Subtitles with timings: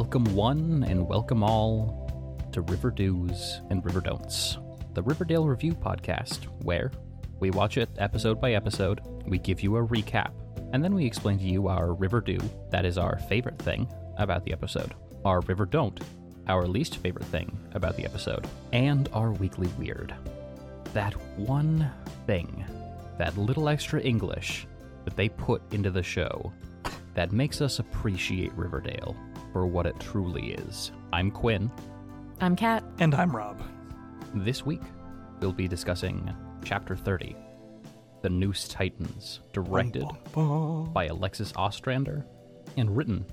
[0.00, 4.56] Welcome one and welcome all to River Do's and River Don'ts,
[4.94, 6.90] the Riverdale Review podcast, where
[7.38, 10.32] we watch it episode by episode, we give you a recap,
[10.72, 12.38] and then we explain to you our River Do,
[12.70, 14.94] that is our favorite thing about the episode,
[15.26, 16.00] our River Don't,
[16.48, 20.14] our least favorite thing about the episode, and our weekly weird.
[20.94, 21.90] That one
[22.26, 22.64] thing,
[23.18, 24.66] that little extra English
[25.04, 26.50] that they put into the show
[27.12, 29.14] that makes us appreciate Riverdale
[29.52, 30.92] for what it truly is.
[31.12, 31.70] I'm Quinn.
[32.40, 32.84] I'm Kat.
[32.98, 33.60] And I'm Rob.
[34.34, 34.82] This week,
[35.40, 36.32] we'll be discussing
[36.64, 37.34] Chapter 30
[38.22, 42.24] The Noose Tightens, directed by Alexis Ostrander
[42.76, 43.24] and written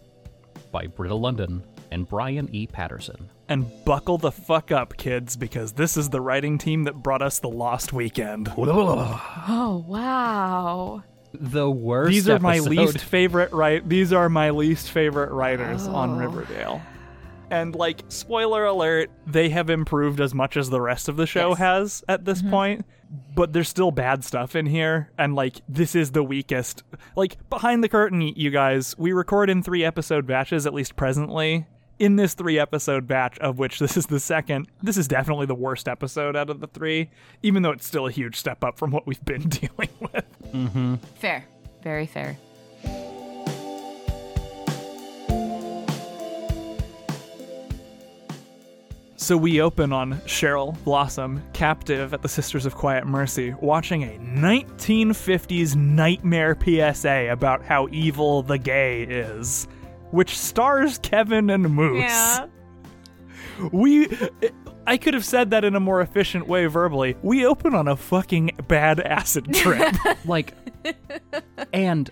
[0.71, 2.67] by Britta Lundin and Brian E.
[2.67, 3.29] Paterson.
[3.47, 7.39] And buckle the fuck up, kids, because this is the writing team that brought us
[7.39, 8.51] the Lost Weekend.
[9.49, 11.03] Oh, wow.
[11.39, 12.11] The worst.
[12.11, 13.87] These are my least favorite right.
[13.87, 16.19] These are my least favorite writers on Oh.
[16.19, 16.81] Riverdale.
[17.49, 21.49] And like, spoiler alert, they have improved as much as the rest of the show
[21.49, 21.57] Yes.
[21.59, 22.49] has at this mm-hmm.
[22.51, 22.85] point.
[23.35, 26.83] But there's still bad stuff in here, and like this is the weakest.
[27.15, 31.67] Like behind the curtain, you guys, we record in three episode batches at least presently.
[31.99, 35.55] In this three episode batch, of which this is the second, this is definitely the
[35.55, 37.09] worst episode out of the three,
[37.41, 40.25] even though it's still a huge step up from what we've been dealing with.
[40.53, 40.95] Mm-hmm.
[41.15, 41.45] Fair.
[41.83, 42.37] Very fair.
[49.27, 54.17] So we open on Cheryl Blossom, captive at the Sisters of Quiet Mercy, watching a
[54.19, 59.67] 1950s nightmare PSA about how evil the gay is,
[60.11, 62.03] which stars Kevin and Moose.
[62.03, 62.45] Yeah.
[63.73, 64.07] We.
[64.87, 67.15] I could have said that in a more efficient way verbally.
[67.21, 69.93] We open on a fucking bad acid trip.
[70.25, 70.53] like
[71.73, 72.09] and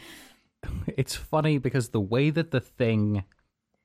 [0.88, 3.24] it's funny because the way that the thing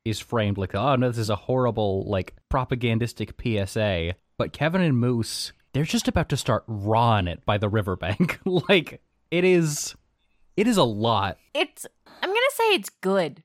[0.05, 4.99] is framed like oh no this is a horrible like propagandistic psa but kevin and
[4.99, 9.95] moose they're just about to start rawing it by the riverbank like it is
[10.57, 11.87] it is a lot It's,
[12.23, 13.43] I'm going to say it's good.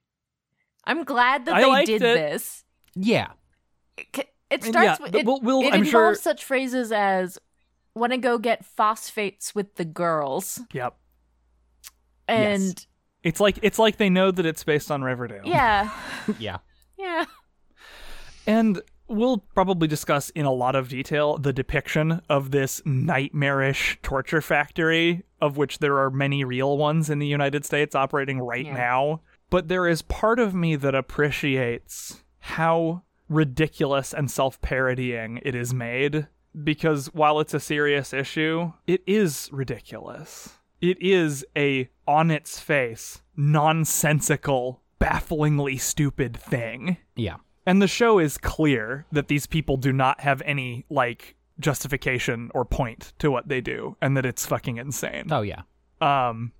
[0.86, 2.16] I'm glad that I they liked did it.
[2.16, 2.64] this.
[2.96, 3.28] yeah
[3.98, 7.38] It, it starts yeah, with, it, we'll- we'll- it I'm involves sure- such phrases as,
[7.96, 10.62] want to go get phosphates with the girls.
[10.74, 10.96] yep.
[12.28, 12.86] And
[13.24, 15.44] It's like it's like they know that it's based on Riverdale.
[15.46, 15.90] yeah,
[16.40, 16.58] yeah
[16.98, 17.26] yeah.
[18.48, 24.42] And we'll probably discuss in a lot of detail the depiction of this nightmarish torture
[24.42, 28.74] factory, of which there are many real ones in the United States operating right Yeah.
[28.74, 29.22] now.
[29.50, 35.74] But there is part of me that appreciates how ridiculous and self parodying it is
[35.74, 36.28] made.
[36.64, 40.54] Because while it's a serious issue, it is ridiculous.
[40.80, 46.98] It is a, on its face, nonsensical, bafflingly stupid thing.
[47.16, 47.36] yeah
[47.66, 52.64] And the show is clear that these people do not have any, like, justification or
[52.66, 55.28] point to what they do, and that it's fucking insane.
[55.32, 55.62] oh yeah
[56.00, 56.52] Um,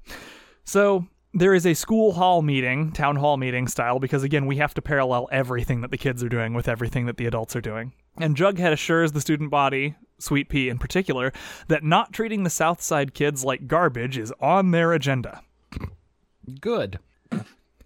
[0.64, 1.06] so
[1.36, 4.82] there is a school hall meeting, town hall meeting style, because again, we have to
[4.82, 7.92] parallel everything that the kids are doing with everything that the adults are doing.
[8.18, 11.34] And Jughead assures the student body, Sweet Pea in particular,
[11.68, 15.44] that not treating the South Side kids like garbage is on their agenda.
[16.62, 17.00] good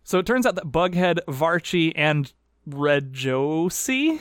[0.04, 2.32] So it turns out that Bughead, Varchi, and
[2.68, 4.20] Red Rejosi,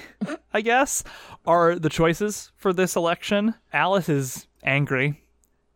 [0.55, 1.05] I guess,
[1.45, 3.55] are the choices for this election.
[3.75, 5.23] Alice is angry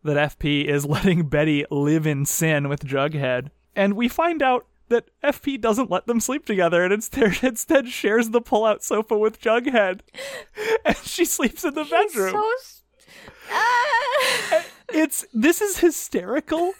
[0.03, 3.49] that FP is letting Betty live in sin with Jughead.
[3.75, 8.29] And we find out that FP doesn't let them sleep together and instead, instead shares
[8.29, 10.01] the pull-out sofa with Jughead.
[10.85, 12.31] And she sleeps in the bedroom.
[12.33, 12.81] So, s-
[13.51, 14.63] Ah.
[14.89, 16.73] it's this is hysterical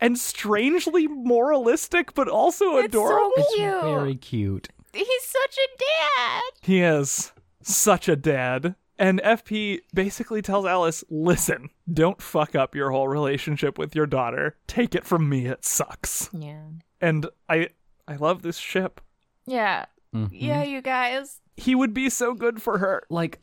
[0.00, 3.32] and strangely moralistic but also It's adorable.
[3.36, 3.82] so it's cute.
[3.82, 6.42] very cute He's such a dad.
[6.62, 7.32] He is
[7.62, 8.74] such a dad.
[9.00, 14.56] And FP basically tells Alice, listen, don't fuck up your whole relationship with your daughter.
[14.66, 16.28] Take it from me, it sucks.
[16.32, 16.64] Yeah.
[17.00, 17.70] And I
[18.06, 19.00] I love this ship.
[19.46, 19.86] Yeah.
[20.14, 20.28] Mhm.
[20.32, 21.40] Yeah, you guys.
[21.56, 23.02] He would be so good for her.
[23.10, 23.40] like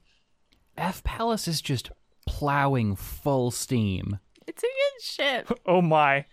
[0.77, 1.89] f palace is just
[2.27, 5.59] plowing full steam It's a good ship.
[5.65, 6.25] Oh my.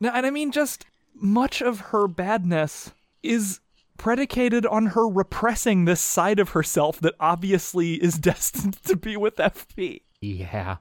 [0.00, 0.84] Now, and I mean just
[1.14, 2.92] much of her badness
[3.22, 3.60] is
[3.96, 9.36] predicated on her repressing this side of herself that obviously is destined to be with
[9.36, 10.02] FP.
[10.20, 10.76] yeah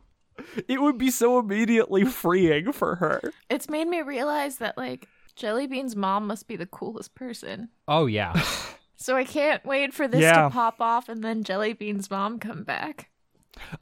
[0.68, 3.22] It would be so immediately freeing for her.
[3.50, 5.08] It's made me realize that like
[5.38, 7.70] Jellybean's mom must be the coolest person.
[7.88, 8.34] oh yeah
[8.96, 10.44] So I can't wait for this Yeah.
[10.44, 13.10] to pop off and then Jellybean's mom come back.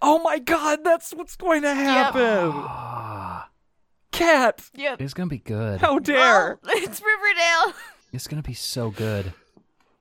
[0.01, 2.51] Oh my god, that's what's going to happen.
[2.53, 3.49] Ah,
[4.11, 4.99] Kat, Yep.
[5.01, 6.55] it's gonna be good how dare.
[6.55, 7.73] Oh, it's Riverdale.
[8.11, 9.33] It's gonna be so good.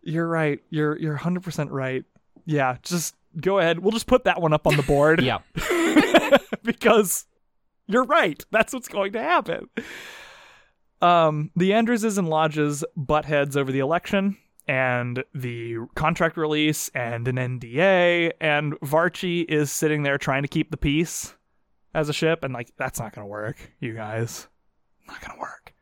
[0.03, 0.61] You're right.
[0.71, 2.05] You're you're 100% right.
[2.47, 3.79] Yeah, just go ahead.
[3.81, 5.39] We'll just put that one up on the board Yeah.
[6.63, 7.27] because
[7.87, 8.45] you're right.
[8.51, 9.69] That's what's going to happen.
[11.03, 14.37] Um, the Andrewses and Lodges butt heads over the election
[14.69, 20.71] and the contract release and an NDA, and Varchi is sitting there trying to keep
[20.71, 21.35] the peace
[21.95, 24.47] as a ship, and like that's not gonna work, you guys.
[25.09, 25.75] Not gonna work.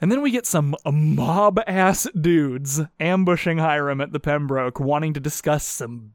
[0.00, 5.20] And then we get some mob ass dudes ambushing Hiram at the Pembroke, wanting to
[5.20, 6.12] discuss some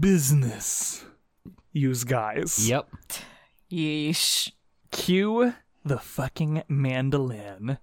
[0.00, 1.04] business.
[1.72, 2.68] Use guys.
[2.68, 2.88] Yep.
[3.70, 4.50] Yeesh.
[4.90, 5.54] Cue
[5.84, 7.78] the fucking mandolin.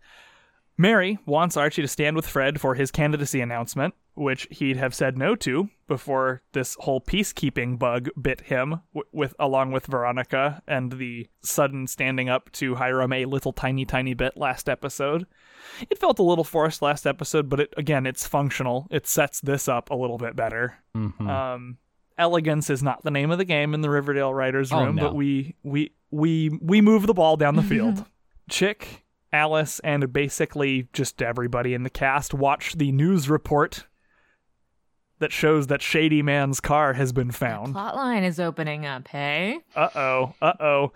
[0.78, 5.18] Mary wants Archie to stand with Fred for his candidacy announcement, which he'd have said
[5.18, 10.94] no to before this whole peacekeeping bug bit him, w- with along with Veronica and
[10.94, 15.26] the sudden standing up to Hiram a little tiny tiny bit last episode.
[15.90, 18.88] It felt a little forced last episode, but it again it's functional.
[18.92, 20.76] It sets this up a little bit better.
[20.96, 21.28] Mhm.
[21.30, 21.78] Um,
[22.18, 25.04] elegance is not the name of the game in the Riverdale writers' Oh, room, no.
[25.04, 28.06] but we we we we move the ball down the field.
[28.50, 29.04] Chic,
[29.34, 33.86] Alice, and basically just everybody in the cast watch the news report
[35.20, 37.74] that shows that Shady Man's car has been found.
[37.76, 39.60] Plotline is opening up, hey?
[39.76, 40.92] Uh oh, uh oh.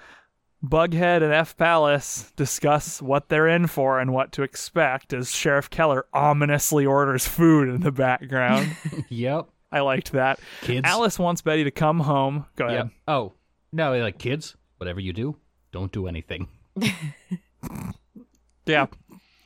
[0.63, 5.71] Bughead and F Palace discuss what they're in for and what to expect as Sheriff
[5.71, 8.75] Keller ominously orders food in the background.
[9.09, 9.47] Yep.
[9.71, 10.39] I liked that.
[10.61, 10.81] Kids.
[10.83, 12.45] Alice wants Betty to come home.
[12.57, 12.77] Go ahead.
[12.77, 12.87] Yep.
[13.07, 13.33] Oh
[13.71, 14.55] no, like kids.
[14.77, 15.37] Whatever you do,
[15.71, 16.47] don't do anything.
[18.65, 18.87] Yeah.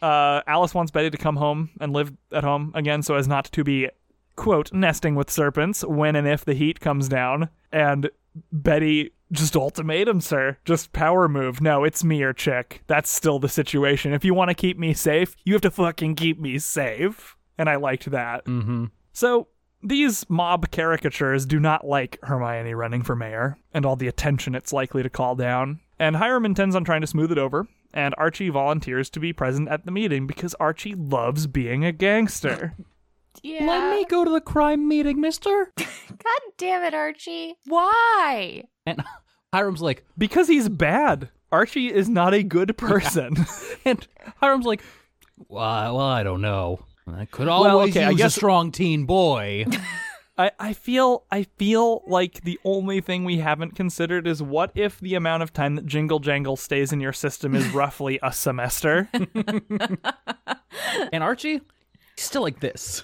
[0.01, 3.45] Uh, Alice wants Betty to come home and live at home again so as not
[3.45, 3.89] to be,
[4.35, 7.49] quote, nesting with serpents when and if the heat comes down.
[7.71, 8.09] And
[8.51, 10.57] Betty just ultimatums her.
[10.65, 11.61] Just power move.
[11.61, 12.83] No, it's me or Chic.
[12.87, 14.13] That's still the situation.
[14.13, 17.35] If you want to keep me safe, you have to fucking keep me safe.
[17.57, 18.45] And I liked that.
[18.45, 18.85] Mm-hmm.
[19.13, 19.47] So
[19.81, 24.73] these mob caricatures do not like Hermione running for mayor and all the attention it's
[24.73, 25.79] likely to call down.
[25.99, 29.69] And Hiram intends on trying to smooth it over, and Archie volunteers to be present
[29.69, 32.73] at the meeting because Archie loves being a gangster.
[33.45, 33.67] Yeah.
[33.67, 35.71] Let me go to the crime meeting, mister.
[35.77, 37.53] God damn it, Archie.
[37.67, 38.63] Why?
[38.87, 39.03] And
[39.53, 41.29] Hiram's like, because he's bad.
[41.51, 43.35] Archie is not a good person.
[43.85, 44.05] and
[44.41, 44.81] Hiram's like,
[45.47, 46.79] well, well, I don't know.
[47.07, 49.65] I could always okay, I use guess- a strong teen boy.
[50.39, 54.99] I, I feel I feel like the only thing we haven't considered is what if
[54.99, 59.07] the amount of time that Jingle Jangle stays in your system is roughly a semester?
[61.13, 61.61] and Archie,
[62.17, 63.03] he's still like this.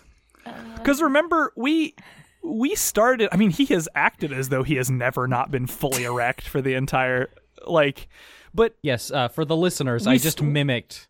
[0.76, 1.96] Because remember, we
[2.44, 3.30] we started.
[3.32, 6.62] I mean, he has acted as though he has never not been fully erect for
[6.62, 7.30] the entire
[7.66, 8.08] like.
[8.54, 11.08] But Yes, uh, for the listeners, I just st- mimicked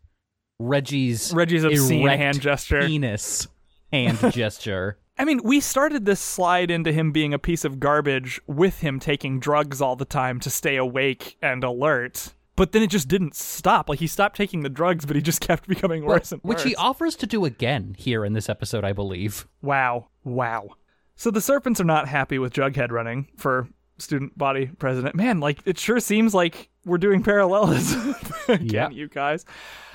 [0.58, 2.86] Reggie's Reggie's obscene erect hand gesture.
[2.86, 3.48] penis
[3.90, 4.98] hand gesture.
[5.18, 8.98] I mean, we started this slide into him being a piece of garbage with him
[8.98, 12.32] taking drugs all the time to stay awake and alert.
[12.54, 13.88] But then it just didn't stop.
[13.88, 16.56] Like he stopped taking the drugs, but he just kept becoming worse and worse.
[16.56, 19.46] Which he offers to do again here in this episode, I believe.
[19.62, 20.08] Wow.
[20.24, 20.68] Wow.
[21.16, 23.68] So the Serpents are not happy with Jughead running for
[23.98, 25.14] student body president.
[25.14, 28.14] Man, like it sure seems like we're doing parallelism
[28.60, 28.90] Yeah.
[28.90, 29.44] you guys.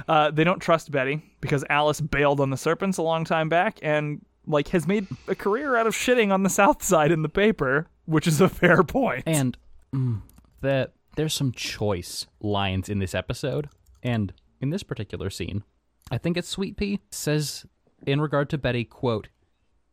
[0.08, 3.80] Uh, they don't trust Betty because Alice bailed on the Serpents a long time back
[3.82, 7.30] and like has made a career out of shitting on the South Side in the
[7.30, 9.24] paper, which is a fair point.
[9.28, 9.58] And
[9.94, 10.22] mm,
[10.62, 13.70] that there's some choice lines in this episode,
[14.02, 14.32] and
[14.62, 15.64] in this particular scene,
[16.10, 17.66] I think it's Sweet Pea says
[18.06, 19.28] in regard to Betty, quote,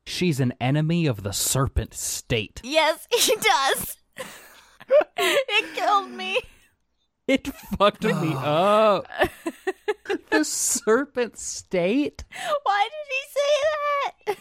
[0.06, 3.96] "She's an enemy of the Serpent State." Yes, he does.
[5.16, 6.38] it killed me.
[7.26, 9.06] It fucked me up.
[10.30, 12.24] the Serpent State,
[12.62, 14.38] Why did he say that?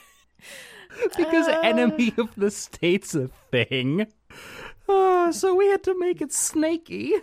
[1.18, 1.62] because uh.
[1.63, 4.08] enemy of the state's a thing.
[4.88, 7.13] Uh, so we had to make it snaky.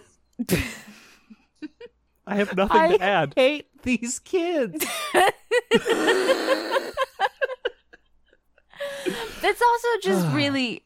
[2.26, 3.32] I have nothing I to add.
[3.36, 4.84] hate these kids.
[9.42, 10.82] That's also just really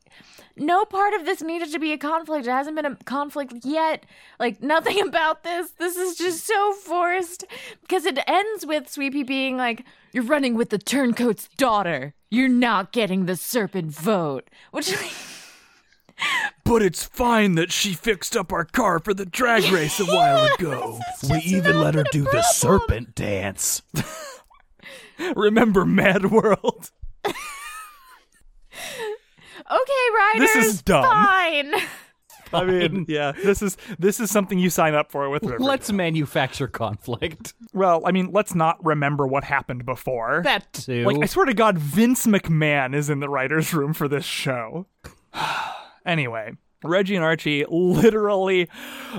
[0.57, 2.47] no part of this needed to be a conflict.
[2.47, 4.05] It hasn't been a conflict yet.
[4.39, 5.73] Like nothing about this.
[5.73, 7.45] This is just so forced
[7.83, 12.15] because it ends with Sweepy being like, "You're running with the turncoat's daughter.
[12.31, 14.93] You're not getting the serpent vote." Which
[16.65, 20.53] But it's fine that she fixed up our car for the drag race a while
[20.55, 20.99] ago.
[21.29, 23.83] We even let her do the serpent dance.
[25.37, 26.91] Remember Mad World?
[27.25, 27.35] okay,
[29.71, 31.05] writers, This is dumb.
[31.05, 31.75] Fine,
[32.53, 35.67] I mean, yeah, this is this is something you sign up for with Riverdale.
[35.67, 37.53] Let's manufacture conflict.
[37.73, 40.43] well, I mean, let's not remember what happened before.
[40.45, 41.05] That too.
[41.05, 44.87] Like, I swear to God, Vince McMahon is in the writer's room for this show.
[46.05, 48.69] anyway, Reggie and Archie literally,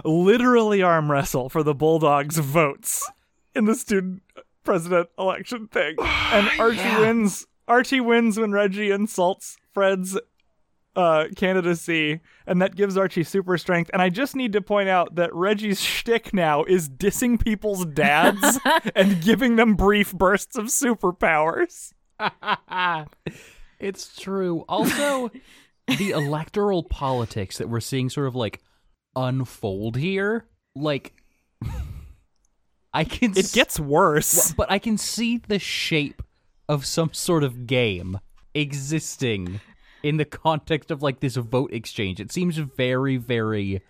[0.04, 3.10] literally arm wrestle for the Bulldogs' votes
[3.54, 4.22] in the student
[4.64, 5.96] president election thing.
[6.32, 7.48] And Archie wins.
[7.68, 10.18] Archie wins when Reggie insults Fred's
[10.96, 13.90] uh, candidacy, and that gives Archie super strength.
[13.94, 18.60] And I just need to point out that Reggie's shtick now is dissing people's dads
[18.96, 21.94] and giving them brief bursts of superpowers.
[23.80, 24.66] it's true.
[24.68, 25.32] Also,
[25.88, 28.62] the electoral politics that we're seeing sort of like
[29.16, 31.14] unfold here, like
[32.94, 34.54] I can It s- gets worse.
[34.54, 36.22] but I can see the shape
[36.68, 38.20] of some sort of game
[38.54, 39.60] existing
[40.02, 42.20] in the context of like this vote exchange.
[42.20, 43.82] It seems very, very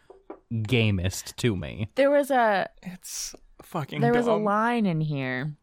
[0.52, 1.88] gamist to me.
[1.96, 4.44] There was a It's fucking there was a dumb.
[4.44, 5.56] line in here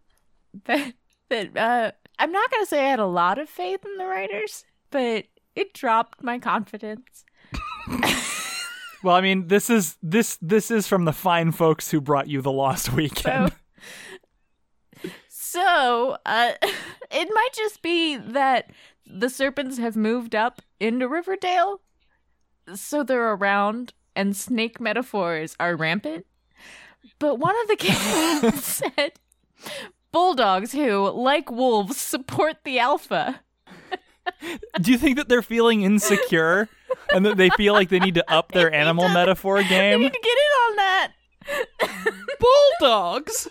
[0.64, 0.92] that
[1.30, 4.64] that uh I'm not gonna say I had a lot of faith in the writers,
[4.90, 5.24] but
[5.54, 7.24] it dropped my confidence.
[9.02, 12.40] Well, I mean, this is this this is from the fine folks who brought you
[12.40, 13.52] the Lost Weekend.
[15.28, 16.52] So, uh,
[17.10, 18.70] it might just be that
[19.04, 21.80] the serpents have moved up into Riverdale,
[22.74, 26.24] so they're around, and snake metaphors are rampant.
[27.18, 27.76] But one of the
[28.50, 29.12] kids said,
[30.12, 33.40] "Bulldogs who, like wolves, support the alpha."
[34.80, 36.68] Do you think that they're feeling insecure
[37.12, 40.00] and that they feel like they need to up their animal metaphor I game?
[40.00, 41.12] need to get in on that.
[42.80, 43.48] Bulldogs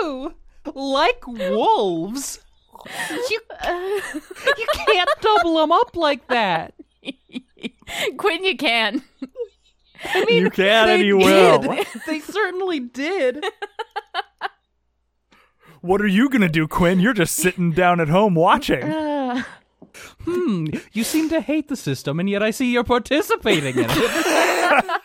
[0.00, 0.34] who,
[0.74, 2.40] like wolves,
[3.30, 6.74] you you can't double them up like that.
[8.16, 9.02] Quinn, you can.
[10.28, 11.58] you can and They you will.
[11.60, 11.86] did.
[12.06, 13.44] They certainly did.
[15.80, 16.98] What are you gonna do, Quinn?
[17.00, 18.82] You're just sitting down at home watching.
[18.82, 19.05] Uh,
[20.46, 24.96] Hmm, you seem to hate the system, and yet I see you're participating in it.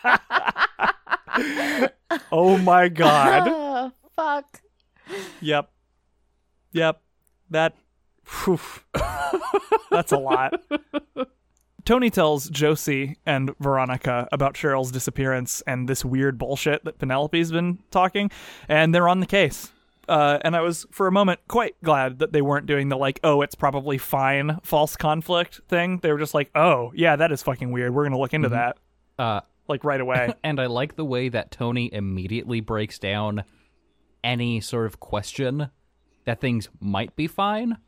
[2.30, 3.48] Oh my god.
[3.50, 4.60] oh, fuck.
[5.40, 5.70] Yep.
[6.72, 7.00] Yep.
[7.50, 7.74] That.
[8.44, 8.60] whew.
[9.90, 10.52] That's a lot.
[11.84, 17.78] Tony tells Josie and Veronica about Cheryl's disappearance and this weird bullshit that Penelope's been
[17.90, 18.30] talking,
[18.68, 19.72] and they're on the case.
[20.12, 23.18] Uh, and I was, for a moment, quite glad that they weren't doing the, like,
[23.24, 26.00] oh, it's probably fine false conflict thing.
[26.02, 27.94] They were just like, oh, yeah, that is fucking weird.
[27.94, 28.76] We're going to look into that,
[29.18, 30.34] Uh, like, right away.
[30.44, 33.44] and I like the way that Tony immediately breaks down
[34.22, 35.70] any sort of question
[36.26, 37.78] that things might be fine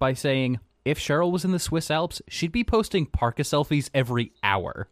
[0.00, 4.32] by saying, if Cheryl was in the Swiss Alps, she'd be posting parka selfies every
[4.42, 4.88] hour.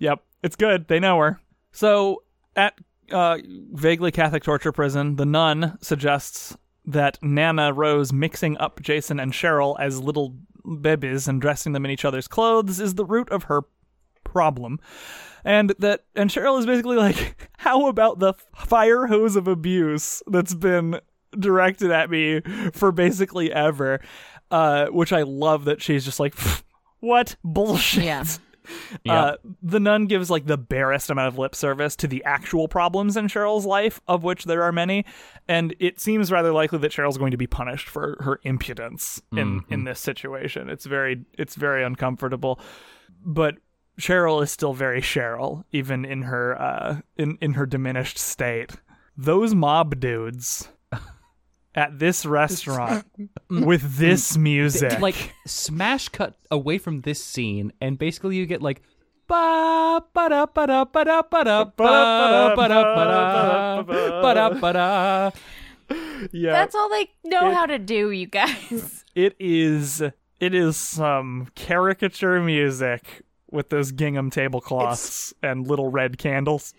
[0.00, 0.88] Yep, it's good.
[0.88, 1.40] They know her.
[1.70, 2.24] So
[2.56, 2.74] at
[3.10, 3.38] uh,
[3.72, 9.76] vaguely Catholic torture prison, the nun suggests that Nana Rose mixing up Jason and Cheryl
[9.78, 10.36] as little
[10.80, 13.62] babies and dressing them in each other's clothes is the root of her
[14.24, 14.78] problem.
[15.44, 20.54] And that and Cheryl is basically like, how about the fire hose of abuse that's
[20.54, 21.00] been
[21.38, 22.40] directed at me
[22.72, 24.00] for basically ever?
[24.50, 26.34] Uh, which I love that she's just like,
[27.00, 28.04] what bullshit.
[28.04, 28.24] Yeah.
[29.08, 33.16] Uh, the nun gives like the barest amount of lip service to the actual problems
[33.16, 35.04] in Cheryl's life, of which there are many,
[35.48, 39.62] and it seems rather likely that Cheryl's going to be punished for her impudence in
[39.68, 40.68] in this situation.
[40.68, 42.60] It's very it's very uncomfortable,
[43.24, 43.56] but
[44.00, 48.72] Cheryl is still very Cheryl, even in her uh in in her diminished state.
[49.16, 50.68] Those mob dudes
[51.76, 53.04] at this restaurant
[53.50, 58.82] with this music, like smash cut away from this scene and basically you get like
[59.28, 63.82] ba ba da ba da ba da ba da ba ba da ba da
[64.22, 65.30] ba da ba da
[66.32, 69.04] yeah, That's all they know It- how to do, you guys.
[69.14, 70.02] It is
[70.40, 76.74] it is some caricature music with those gingham tablecloths and little red candles.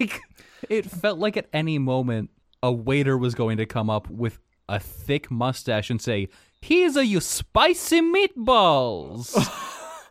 [0.00, 0.20] like
[0.68, 2.28] it felt like at any moment
[2.62, 4.38] a waiter was going to come up with
[4.68, 6.28] a thick mustache and say
[6.60, 9.34] here's a you spicy meatballs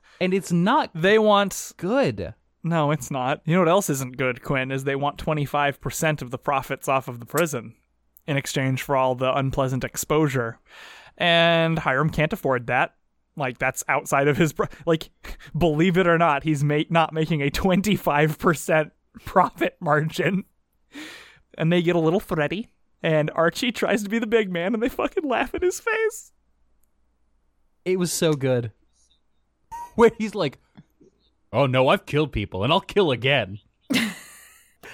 [0.21, 3.41] and it's not They want good no, it's not.
[3.45, 4.71] You know what else isn't good, Quinn?
[4.71, 7.75] Is they want twenty five percent of the profits off of the prison
[8.27, 10.59] in exchange for all the unpleasant exposure,
[11.17, 12.95] and Hiram can't afford that.
[13.37, 15.09] Like that's outside of his pro- like.
[15.57, 18.91] Believe it or not, he's ma- not making a twenty five percent
[19.25, 20.43] profit margin.
[21.59, 22.69] And they get a little thready.
[23.03, 26.31] And Archie tries to be the big man, and they fucking laugh in his face.
[27.85, 28.71] it was so good
[29.95, 30.57] where he's like
[31.51, 33.59] oh no, I've killed people and I'll kill again.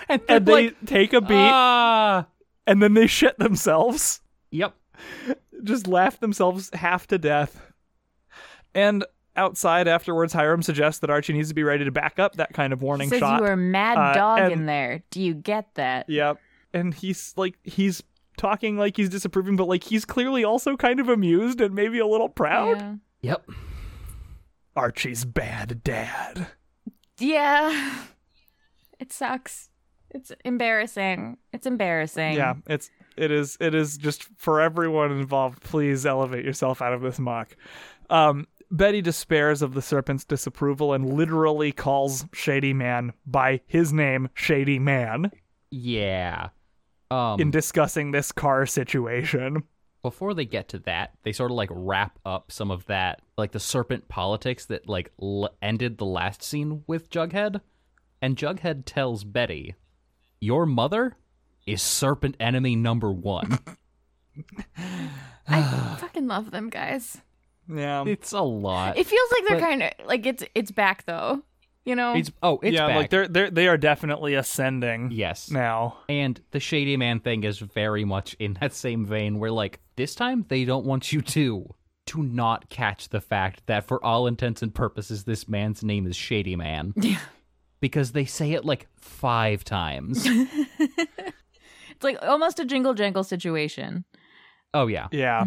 [0.10, 2.28] and, And they take a beat ah,
[2.66, 4.22] and then they shit themselves.
[4.52, 4.74] yep.
[5.64, 7.62] just laugh themselves half to death.
[8.74, 9.04] And
[9.36, 12.72] outside afterwards, Hiram suggests that Archie needs to be ready to back up that kind
[12.72, 13.38] of warning Says shot.
[13.38, 15.04] you were a mad Uh, dog and- in there.
[15.12, 16.10] Do you get that?
[16.10, 16.40] Yep.
[16.76, 18.04] And he's like he's
[18.38, 22.06] talking like he's disapproving, but like he's clearly also kind of amused and maybe a
[22.06, 22.78] little proud.
[22.78, 22.96] Yeah.
[23.22, 23.50] Yep.
[24.76, 26.48] Archie's bad dad.
[27.18, 27.96] Yeah.
[29.00, 29.70] It sucks.
[30.12, 31.38] It's embarrassing.
[31.52, 32.36] It's embarrassing.
[32.36, 35.62] Yeah, it's it is it is just for everyone involved.
[35.62, 37.56] Please elevate yourself out of this muck.
[38.10, 44.30] Um, Betty despairs of the serpent's disapproval and literally calls Shady Man by his name,
[44.34, 45.32] Shady Man,
[45.72, 46.50] Yeah.
[47.12, 49.64] Um, in discussing this car situation.
[50.02, 53.52] before they get to that, they sort of like wrap up some of that, like
[53.52, 57.62] the serpent politics that like l- ended the last scene with Jughead.
[58.22, 59.76] And Jughead tells Betty,
[60.40, 61.16] Your mother
[61.68, 63.60] is serpent enemy number one.
[65.48, 67.22] I fucking love them guys.
[67.68, 68.98] Yeah, it's a lot.
[68.98, 71.44] It feels like they're But- kind of like it's it's back though.
[71.86, 72.16] You know?
[72.16, 72.96] It's, oh, it's yeah, back.
[72.96, 75.12] like they're they they are definitely ascending.
[75.12, 75.52] yes.
[75.52, 79.80] Now, And the Shady Man thing is very much in that same vein where like
[79.96, 81.74] this time they don't want you to
[82.08, 86.16] to not catch the fact that for all intents and purposes this man's name is
[86.16, 86.94] Shady Man.
[87.02, 87.20] Yeah.
[87.82, 90.28] Because they say it like 5 times.
[91.90, 94.06] It's like almost a jingle jangle situation.
[94.74, 95.08] oh yeah.
[95.12, 95.46] yeah.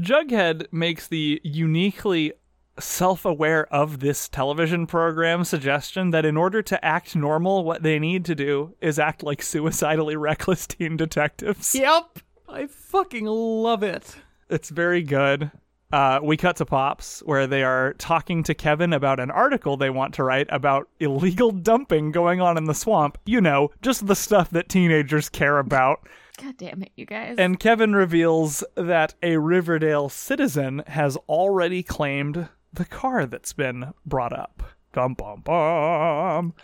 [0.00, 2.32] Jughead makes the uniquely
[2.78, 7.98] self aware of this television program suggestion that in order to act normal, what they
[7.98, 11.74] need to do is act like suicidally reckless teen detectives.
[11.74, 12.20] Yep.
[12.48, 14.16] I fucking love it.
[14.50, 15.50] It's very good.
[15.92, 19.90] Uh, we cut to Pops, where they are talking to Kevin about an article they
[19.90, 23.18] want to write about illegal dumping going on in the swamp.
[23.26, 26.08] You know, just the stuff that teenagers care about.
[26.42, 27.36] God damn it, you guys.
[27.36, 34.32] And Kevin reveals that a Riverdale citizen has already claimed the car that's been brought
[34.32, 34.62] up.
[34.92, 36.54] Bum bum bum.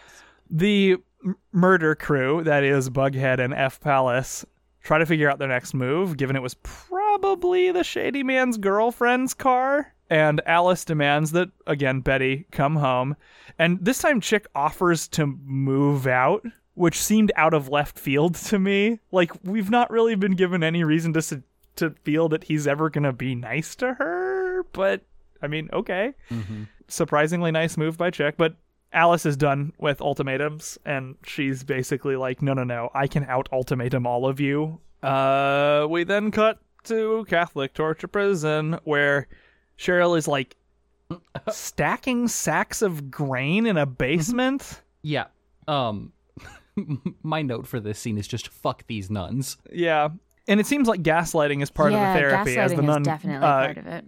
[0.51, 4.44] The m- murder crew, that is Bughead and F Palace,
[4.83, 9.35] try to figure out their next move, given it was probably the Shady Man's girlfriend's
[9.35, 9.94] car.
[10.11, 13.16] And Alice demands that, again, Betty come home.
[13.59, 18.59] And this time, Chic offers to move out, which seemed out of left field to
[18.59, 19.01] me.
[19.12, 21.42] Like, we've not really been given any reason to, su-
[21.77, 24.64] to feel that he's ever going to be nice to her.
[24.73, 25.03] But,
[25.42, 26.14] I mean, okay.
[26.88, 28.37] Surprisingly nice move by Chic.
[28.37, 28.57] But
[28.92, 33.48] Alice is done with ultimatums, and she's basically like, no, no, no, I can out
[33.53, 34.81] ultimatum all of you.
[35.03, 39.29] Uh, we then cut to Catholic torture prison, where
[39.79, 40.57] Cheryl is like
[41.51, 44.83] stacking sacks of grain in a basement.
[45.03, 45.27] Yeah.
[45.66, 46.12] Um
[47.22, 49.59] my note for this scene is just fuck these nuns.
[49.72, 50.09] Yeah.
[50.46, 53.03] And it seems like gaslighting is part yeah, of the therapy, as gaslighting the nun
[53.03, 54.05] is definitely uh, part of it.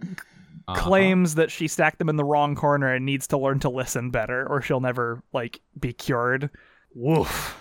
[0.67, 0.79] Uh-huh.
[0.79, 4.11] claims that she stacked them in the wrong corner and needs to learn to listen
[4.11, 6.49] better or she'll never like be cured.
[6.93, 7.57] Woof.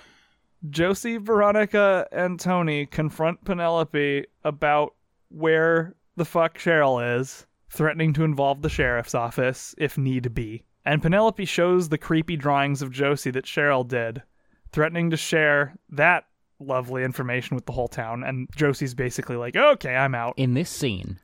[0.69, 4.95] Josie, Veronica, and Tony confront Penelope about
[5.31, 10.65] where the fuck Cheryl is, threatening to involve the sheriff's office if need be.
[10.85, 14.23] And Penelope shows the creepy drawings of Josie that Cheryl did,
[14.73, 16.25] threatening to share that
[16.59, 18.23] lovely information with the whole town.
[18.25, 20.35] And Josie's basically like, okay, I'm out.
[20.37, 21.19] In this scene,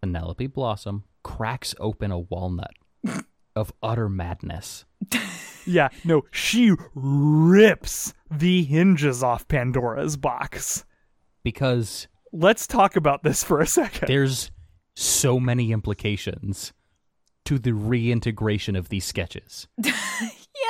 [0.00, 2.74] Penelope Blossom cracks open a walnut
[3.56, 4.84] of utter madness.
[5.64, 10.84] Yeah, no, she rips the hinges off Pandora's box.
[11.42, 14.08] Because Let's talk about this for a second.
[14.08, 14.50] there's
[14.94, 16.72] so many implications
[17.46, 19.68] to the reintegration of these sketches.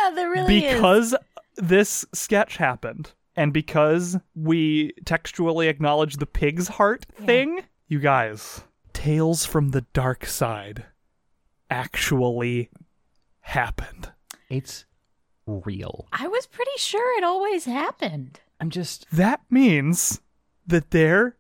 [0.02, 0.74] Yeah, there really is.
[0.74, 1.14] because
[1.56, 8.62] this sketch happened and because we textually acknowledge the pig's heart thing, you guys,
[9.06, 10.86] Tales from the Dark Side
[11.70, 12.70] actually
[13.38, 14.10] happened.
[14.48, 14.84] It's
[15.46, 16.08] real.
[16.12, 18.40] I was pretty sure it always happened.
[18.60, 20.20] I'm just That means
[20.66, 21.36] that there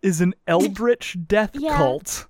[0.00, 1.76] is an eldritch death Yeah.
[1.76, 2.28] cult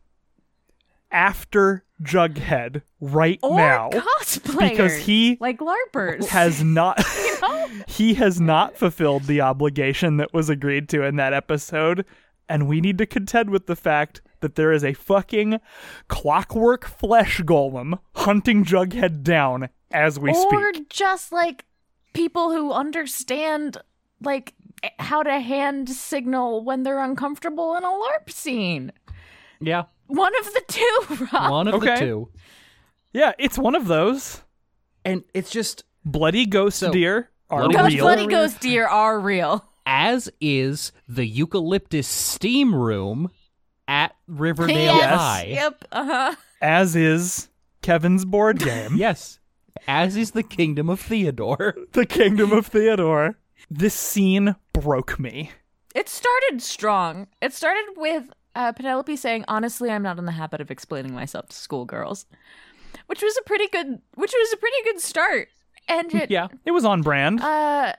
[1.12, 4.70] after Jughead right Or now cosplayers.
[4.70, 6.26] because he like LARPers.
[6.26, 7.00] has not
[7.40, 7.68] know?
[7.86, 12.04] he has not fulfilled the obligation that was agreed to in that episode
[12.48, 15.60] and we need to contend with the fact that there is a fucking
[16.08, 20.52] clockwork flesh golem hunting Jughead down as we speak.
[20.52, 20.88] or speak.
[20.90, 21.64] just like
[22.12, 23.78] people who understand
[24.20, 28.92] like eh, how to hand signal when they're uncomfortable in a LARP scene.
[29.60, 31.50] yeah, One of the two, Rob.
[31.50, 31.94] one of Okay.
[31.94, 32.28] the two.
[33.12, 34.42] Yeah, it's one of those.
[35.04, 38.04] And it's just Bloody ghost So, deer are bloody Ghost, real.
[38.04, 39.64] bloody ghost deer are real.
[39.86, 43.30] As is the eucalyptus steam room
[43.86, 45.18] at Riverdale Yes.
[45.20, 45.46] High.
[45.50, 45.84] Yep.
[45.92, 46.34] Uh huh.
[46.62, 47.48] as is
[47.82, 49.38] Kevin's board game, Yes.
[49.86, 51.74] As is the kingdom of Theodore.
[51.92, 53.36] The Kingdom of Theodore.
[53.70, 55.50] This scene broke me.
[55.94, 57.26] It started strong.
[57.42, 61.48] It started with uh, Penelope saying, "Honestly, I'm not in the habit of explaining myself
[61.48, 62.24] to schoolgirls,"
[63.06, 65.48] which was a pretty good, which was a pretty good start.
[65.88, 67.40] And it, Yeah, it was on brand.
[67.40, 67.92] uh,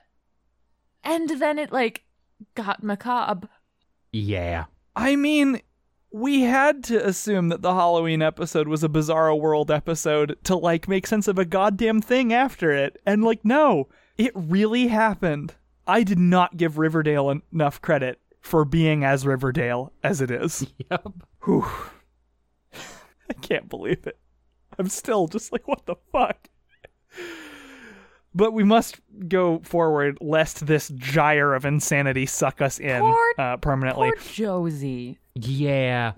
[1.06, 2.04] and then it like
[2.54, 3.48] got macabre.
[4.12, 4.64] Yeah.
[4.94, 5.60] I mean,
[6.10, 10.88] we had to assume that the Halloween episode was a Bizarro World episode to like
[10.88, 13.00] make sense of a goddamn thing after it.
[13.06, 15.54] And like, no, it really happened.
[15.86, 20.66] I did not give Riverdale en- enough credit for being as Riverdale as it is.
[20.90, 21.06] Yep.
[21.44, 21.66] Whew.
[23.28, 24.18] I can't believe it.
[24.78, 26.48] I'm still just like, what the fuck?
[28.36, 33.56] But we must go forward lest this gyre of insanity suck us in Poor- uh,
[33.56, 34.12] permanently.
[34.12, 35.18] Poor Josie.
[35.34, 36.12] Yeah.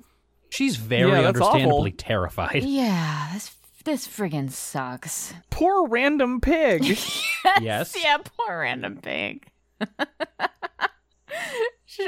[0.50, 1.96] She's very Yeah, understandably awful.
[1.96, 2.64] terrified.
[2.64, 3.54] Yeah, this
[3.85, 5.33] this friggin' sucks.
[5.50, 6.98] Poor random pig.
[7.62, 7.94] Yes.
[7.98, 9.46] Yeah, poor random pig.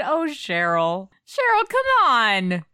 [0.04, 1.08] Oh, Cheryl.
[1.26, 2.64] Cheryl, come on.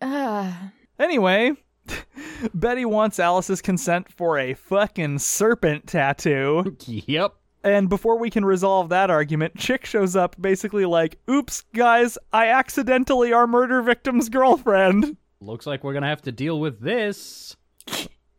[0.00, 0.52] Uh,
[0.98, 1.52] anyway,
[2.54, 6.76] Betty wants Alice's consent for a fucking serpent tattoo.
[6.86, 7.34] Yep.
[7.64, 12.48] And before we can resolve that argument, Chic shows up basically like, oops, guys, I
[12.48, 15.16] accidentally are murder victim's girlfriend.
[15.40, 17.56] Looks like we're gonna have to deal with this.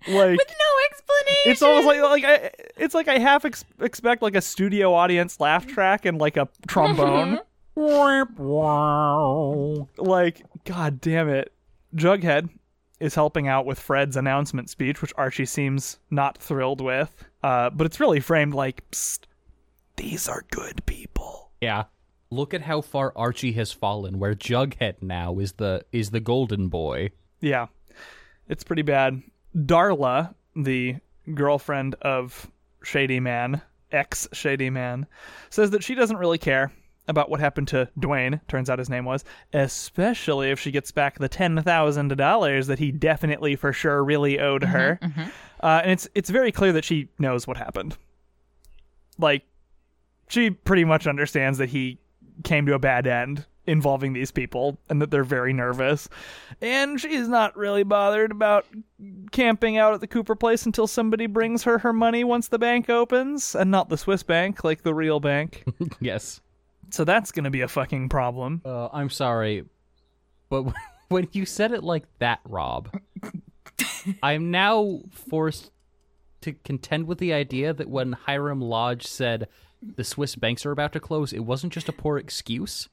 [0.08, 1.52] Like, with no explanation.
[1.52, 5.42] it's almost like like I, it's like I half ex- expect like a studio audience
[5.42, 7.40] laugh track and like a trombone.
[9.98, 11.52] like, god damn it.
[11.94, 12.48] Jughead
[13.00, 17.24] is helping out with Fred's announcement speech, which Archie seems not thrilled with.
[17.44, 19.20] Uh, but it's really framed like, Psst,
[19.96, 21.52] these are good people.
[21.62, 21.86] Yeah.
[22.32, 26.68] Look at how far Archie has fallen, where Jughead now is the is the golden
[26.68, 27.10] boy.
[27.42, 27.68] Yeah,
[28.48, 29.24] it's pretty bad.
[29.56, 30.98] Darla, the
[31.34, 32.52] girlfriend of
[32.84, 35.08] Shady Man, ex Shady Man,
[35.50, 36.72] says that she doesn't really care
[37.10, 41.20] about what happened to Dwayne, turns out his name was, especially if she gets back
[41.20, 45.00] the $10,000 that he definitely for sure really owed her.
[45.62, 47.98] Uh, and it's it's very clear that she knows what happened.
[49.18, 49.44] Like
[50.30, 52.00] she pretty much understands that he
[52.44, 56.10] came to a bad end involving these people and that they're very nervous.
[56.62, 58.66] And she's not really bothered about
[59.32, 62.90] camping out at the Cooper place until somebody brings her her money once the bank
[62.90, 65.66] opens and not the Swiss bank like the real bank.
[66.00, 66.42] yes.
[66.92, 68.62] So that's going to be a fucking problem.
[68.66, 69.66] Uh, I'm sorry,
[70.50, 70.66] but
[71.10, 72.90] when you said it like that, Rob,
[74.24, 75.72] I'm now forced
[76.42, 79.48] to contend with the idea that when Hiram Lodge said
[79.82, 82.90] the Swiss banks are about to close, it wasn't just a poor excuse.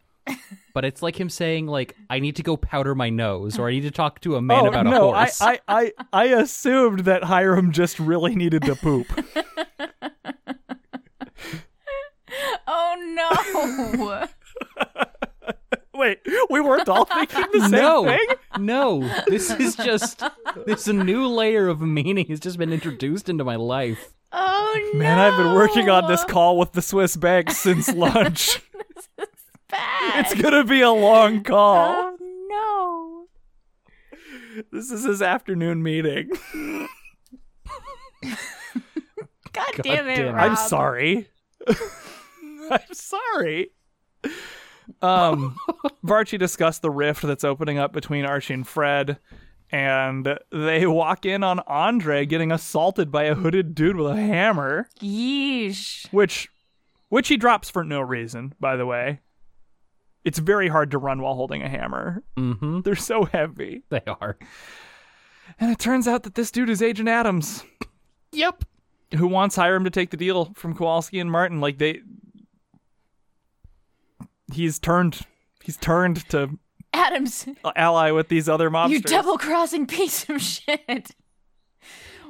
[0.74, 3.70] But it's like him saying, like, I need to go powder my nose, or I
[3.70, 5.30] need to talk to a man oh about a no, I.
[5.40, 9.06] I, I, I assumed that Hiram just really needed to poop.
[12.96, 14.26] oh no.
[15.94, 16.18] Wait,
[16.50, 18.26] we weren't all thinking the same no, thing?
[18.59, 20.22] no, this is just
[20.66, 24.12] this new layer of meaning has just been introduced into my life.
[24.30, 24.98] Oh no.
[24.98, 28.61] Man, I've been working on this call with the Swiss bank since lunch.
[29.68, 30.26] Bad.
[30.26, 32.16] it's gonna be a long call.
[32.20, 33.26] Oh
[34.52, 34.62] no.
[34.70, 36.30] This is his afternoon meeting.
[36.54, 36.87] no.
[39.52, 40.32] God damn it, damn it.
[40.32, 40.50] Rob.
[40.50, 41.28] I'm sorry.
[42.70, 43.70] I'm sorry.
[45.02, 45.57] Um,
[46.05, 49.18] Varchi discussed the rift that's opening up between Archie and Fred,
[49.70, 54.88] and they walk in on Andre getting assaulted by a hooded dude with a hammer,
[55.00, 56.07] Yeesh.
[56.12, 56.48] which,
[57.09, 58.55] which he drops for no reason.
[58.61, 59.20] By the way,
[60.24, 62.22] it's very hard to run while holding a hammer.
[62.37, 62.81] Mm-hmm.
[62.83, 64.37] They're so heavy, They are.
[65.59, 67.64] and it turns out that this dude is Agent Adams.
[68.33, 68.64] Yep.
[69.16, 71.61] who wants Hiram to take the deal from Kowalski and Martin.
[71.61, 72.00] Like they,
[74.52, 75.20] he's turned,
[75.62, 76.59] he's turned to
[76.92, 78.92] Adams, ally with these other mobs.
[78.92, 81.14] you double crossing piece of shit.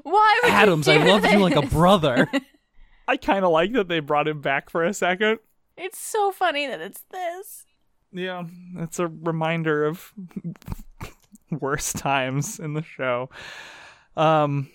[0.02, 2.30] Why would Adams, you I do loved you like a brother.
[3.08, 5.38] I kind of like that they brought him back for a second.
[5.76, 7.64] It's so funny that it's this.
[8.12, 8.44] Yeah,
[8.78, 10.12] it's a reminder of
[11.50, 13.30] worse times in the show.
[14.16, 14.70] Um,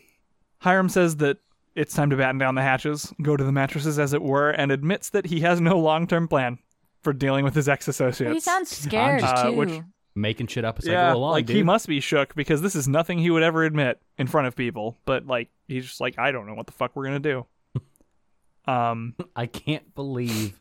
[0.60, 1.38] Hiram says that
[1.76, 4.72] it's time to batten down the hatches, go to the mattresses, as it were, and
[4.72, 6.60] admits that he has no long-term plan
[7.02, 8.34] for dealing with his ex-associates.
[8.34, 9.52] He sounds scared Uh, too.
[9.54, 9.82] which-
[10.14, 11.56] making shit up as I yeah, go along, like dude.
[11.56, 14.58] he must be shook because this is nothing he would ever admit in front of
[14.58, 14.98] people.
[15.06, 17.46] But like he's just like, I don't know what the fuck we're gonna do.
[18.68, 20.60] um, I can't believe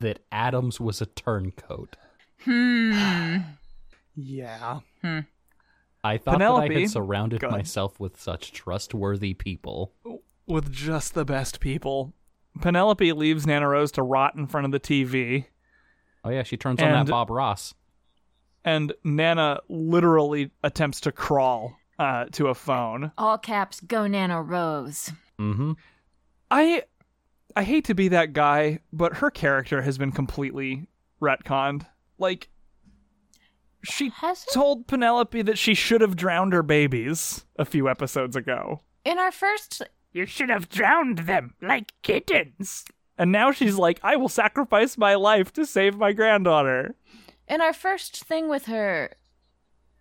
[0.00, 1.96] that Adams was a turncoat.
[2.42, 3.36] Hmm.
[4.14, 5.20] yeah, Hmm.
[6.02, 9.92] I thought that I had surrounded myself with such trustworthy people.
[10.46, 12.14] with just the best people.
[12.60, 15.46] Penelope leaves Nana Rose to rot in front of the TV,
[16.26, 17.72] Oh yeah, she turns on that Bob Ross.
[18.64, 23.12] and Nana literally attempts to crawl uh, to a phone.
[23.16, 25.12] All caps, go Nana Rose.
[25.38, 25.72] Mm-hmm.
[26.50, 26.82] I
[27.54, 30.88] I hate to be that guy, but her character has been completely
[31.22, 31.86] retconned.
[32.18, 32.48] Like
[33.84, 34.52] she Has it?
[34.52, 38.80] told Penelope that she should have drowned her babies a few episodes ago.
[39.04, 42.84] In our first You should have drowned them like kittens.
[43.18, 46.94] And now she's like, I will sacrifice my life to save my granddaughter.
[47.48, 49.12] in our first thing with her,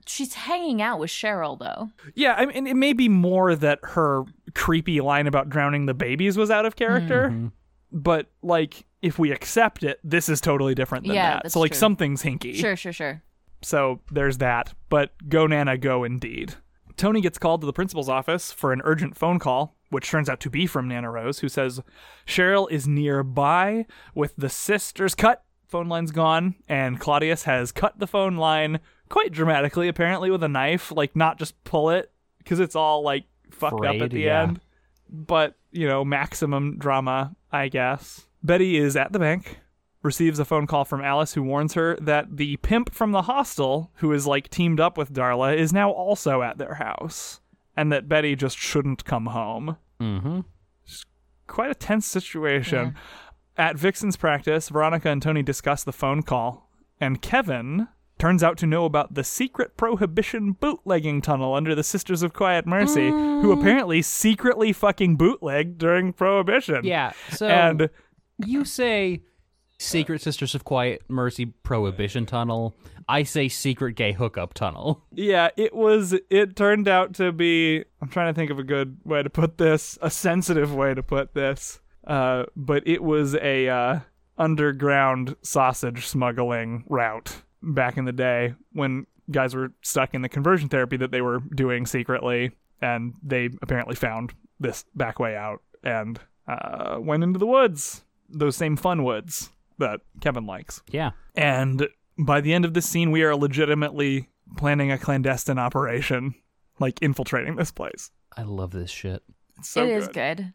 [0.05, 1.89] she's hanging out with Cheryl though.
[2.13, 4.23] Yeah, I mean, it may be more that her
[4.53, 7.47] creepy line about drowning the babies was out of character, Mm-hmm.
[7.91, 11.43] but like, if we accept it, this is totally different than Yeah, that.
[11.43, 11.77] that's So like, true.
[11.79, 12.55] something's hinky.
[12.55, 13.21] Sure, sure, sure.
[13.61, 14.73] So there's that.
[14.89, 16.55] But go Nana, go indeed.
[16.97, 20.39] Tony gets called to the principal's office for an urgent phone call, which turns out
[20.41, 21.81] to be from Nana Rose, who says
[22.25, 25.43] Cheryl is nearby with the sisters cut.
[25.67, 28.79] Phone line's gone, and Claudius has cut the phone line
[29.09, 33.25] quite dramatically, apparently with a knife, like not just pull it, because it's all like
[33.51, 34.43] fucked up at the yeah.
[34.43, 34.61] end.
[35.09, 38.27] But, you know, maximum drama, I guess.
[38.43, 39.59] Betty is at the bank,
[40.05, 43.91] receives a phone call from Alice who warns her that the pimp from the hostel,
[43.95, 47.41] who is like teamed up with Darla, is now also at their house,
[47.75, 49.77] and that Betty just shouldn't come home.
[49.99, 50.41] Mm-hmm.
[51.47, 52.95] Quite a tense situation.
[53.57, 57.87] At Vixen's practice, Veronica and Tony discuss the phone call, and Kevin
[58.17, 62.65] turns out to know about the secret prohibition bootlegging tunnel under the Sisters of Quiet
[62.65, 66.85] Mercy, who apparently secretly fucking bootlegged during Prohibition.
[66.85, 67.11] Yeah.
[67.31, 67.89] So and
[68.45, 69.21] you say
[69.85, 72.75] Secret Sisters of Quiet Mercy Prohibition Tunnel.
[73.07, 75.03] I say Secret Gay Hookup Tunnel.
[75.17, 76.13] Yeah, it was.
[76.29, 77.83] It turned out to be.
[78.01, 81.01] I'm trying to think of a good way to put this, a sensitive way to
[81.01, 81.79] put this.
[82.05, 83.99] Uh, but it was a uh,
[84.37, 90.67] underground sausage smuggling route back in the day when guys were stuck in the conversion
[90.67, 96.19] therapy that they were doing secretly, and they apparently found this back way out and
[96.47, 100.81] uh, went into the woods, those same fun woods that Kevin likes.
[100.89, 101.11] Yeah.
[101.35, 106.35] And by the end of this scene, we are legitimately planning a clandestine operation,
[106.79, 108.11] like infiltrating this place.
[108.37, 109.23] I love this shit.
[109.57, 109.97] It's so it good.
[109.97, 110.53] is good.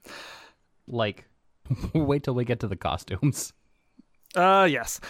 [0.86, 1.24] Like,
[1.94, 3.52] wait till we get to the costumes.
[4.34, 5.00] Uh, yes.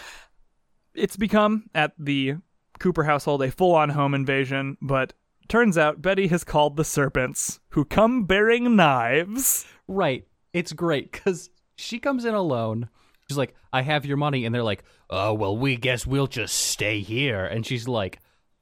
[0.95, 2.37] It's become, at the
[2.79, 5.13] Cooper household, a full on home invasion, but
[5.49, 9.67] turns out Betty has called the serpents, who come bearing knives.
[9.87, 10.27] Right.
[10.53, 12.89] It's great because she comes in alone.
[13.31, 14.45] She's like, I have your money.
[14.45, 17.45] And they're like, oh, well, we guess we'll just stay here.
[17.47, 18.19] And she's like,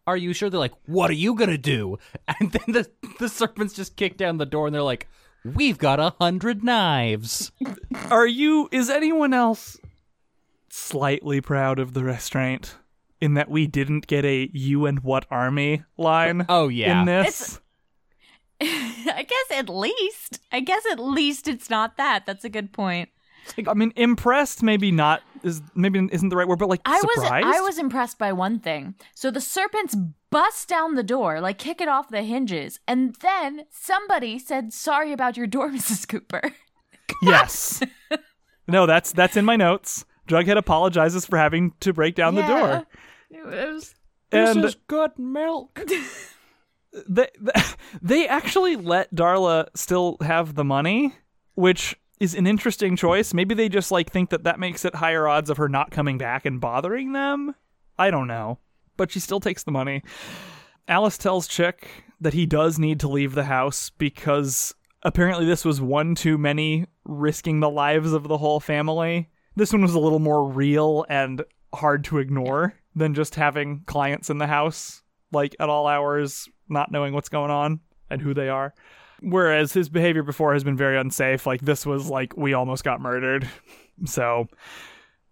[0.07, 0.51] Are you sure?
[0.51, 1.99] They're like, What are you going to do?
[2.41, 5.09] And then the, the serpents just kick down the door and they're like,
[5.45, 7.51] We've got a hundred knives.
[8.11, 9.79] Are you, is anyone else
[10.69, 12.77] slightly proud of the restraint?
[13.21, 17.01] In that we didn't get a you and what army line Oh, yeah.
[17.01, 17.61] in this?
[18.61, 20.41] I guess at least.
[20.53, 22.27] I guess at least it's not that.
[22.27, 23.09] That's a good point.
[23.67, 27.47] I mean, impressed maybe not is maybe isn't the right word, but like I surprised.
[27.47, 28.95] was I was impressed by one thing.
[29.15, 29.97] So the serpents
[30.31, 35.13] bust down the door, like kick it off the hinges, and then somebody said sorry
[35.13, 36.09] about your door, Mrs.
[36.09, 36.43] Cooper.
[37.23, 37.83] yes.
[38.67, 40.05] no, that's that's in my notes.
[40.29, 42.87] Jughead apologizes for having to break down the door,
[43.31, 43.95] It was
[44.31, 45.81] and good milk.
[47.09, 47.29] they
[48.03, 51.15] they actually let Darla still have the money,
[51.55, 53.33] which is an interesting choice.
[53.33, 56.19] Maybe they just like think that that makes it higher odds of her not coming
[56.19, 57.55] back and bothering them.
[57.99, 58.59] I don't know,
[58.97, 60.03] but she still takes the money.
[60.87, 65.81] Alice tells Chic that he does need to leave the house because apparently this was
[65.81, 69.29] one too many risking the lives of the whole family.
[69.57, 74.31] This one was a little more real and hard to ignore than just having clients
[74.31, 75.03] in the house
[75.33, 78.75] like at all hours not knowing what's going on and who they are.
[79.21, 81.47] Whereas his behavior before has been very unsafe.
[81.47, 83.49] Like this was like we almost got murdered.
[84.05, 84.47] So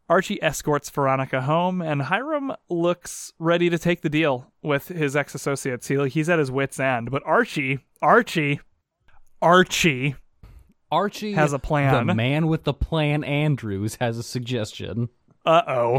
[0.09, 5.37] Archie escorts Veronica home, and Hiram looks ready to take the deal with his ex
[5.37, 5.87] associates.
[5.87, 7.12] He, he's at his wits' end.
[7.12, 8.59] But Archie, Archie,
[9.40, 10.16] Archie
[10.90, 12.07] Archie Has a plan.
[12.07, 15.09] The man with the plan, Andrews, has a suggestion.
[15.44, 15.96] Uh oh.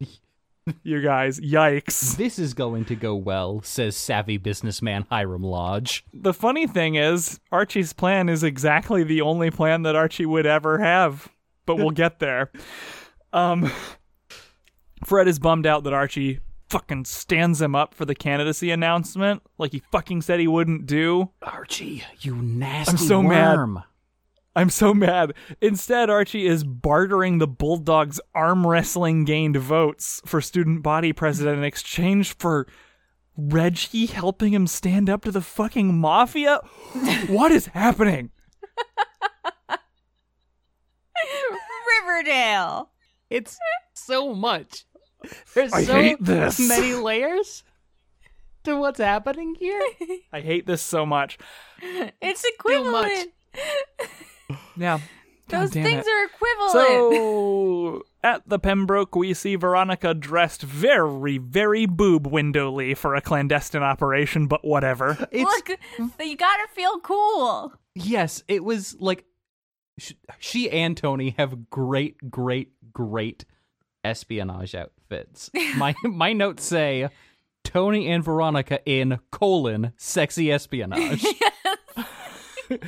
[0.00, 0.06] eh.
[0.82, 1.40] you guys.
[1.40, 2.16] Yikes.
[2.16, 6.04] This is going to go well, says savvy businessman Hiram Lodge.
[6.12, 10.78] The funny thing is, Archie's plan is exactly the only plan that Archie would ever
[10.78, 11.28] have,
[11.64, 12.50] but we'll get there.
[13.32, 13.70] Um,
[15.04, 19.72] Fred is bummed out that Archie fucking stands him up for the candidacy announcement, like
[19.72, 21.30] he fucking said he wouldn't do.
[21.42, 23.84] Archie, you nasty I'm so mad.
[24.56, 24.62] Worm.
[24.62, 25.34] I'm so mad.
[25.60, 31.64] Instead, Archie is bartering the Bulldogs' arm wrestling gained votes for student body president in
[31.64, 32.66] exchange for
[33.36, 36.60] Reggie helping him stand up to the fucking mafia.
[37.28, 38.30] what is happening?
[42.06, 42.90] Riverdale.
[43.30, 43.58] It's
[43.94, 44.84] so much.
[45.54, 46.58] There's I so hate this.
[46.60, 47.64] many layers
[48.64, 49.80] to what's happening here.
[50.32, 51.38] I hate this so much.
[52.22, 53.10] It's Too much.
[53.10, 53.32] equivalent.
[54.76, 55.00] Yeah.
[55.48, 56.10] Those things it.
[56.10, 56.72] are equivalent.
[56.72, 63.82] So at the Pembroke, we see Veronica dressed very, very boob windowly for a clandestine
[63.82, 65.16] operation, but whatever.
[65.30, 65.78] It's Look,
[66.20, 67.72] you gotta feel cool.
[67.94, 69.24] yes, it was like
[70.38, 73.44] she and Tony have great, great, great
[74.02, 75.50] espionage outfits.
[75.76, 77.08] my my notes say
[77.64, 81.24] Tony and Veronica in colon sexy espionage.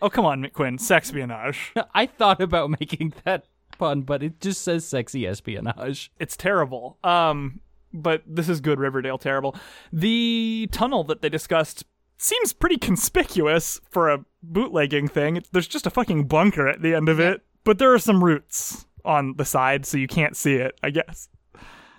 [0.00, 0.78] Oh, come on, McQuinn.
[0.80, 1.72] sex espionage.
[1.94, 3.44] I thought about making that
[3.78, 6.10] pun, but it just says sexy espionage.
[6.18, 6.98] It's terrible.
[7.02, 7.60] Um,
[7.92, 9.56] but this is good Riverdale terrible.
[9.92, 11.84] The tunnel that they discussed
[12.16, 15.36] seems pretty conspicuous for a bootlegging thing.
[15.36, 18.22] It's, there's just a fucking bunker at the end of it, but there are some
[18.22, 20.78] roots on the side, so you can't see it.
[20.82, 21.28] I guess.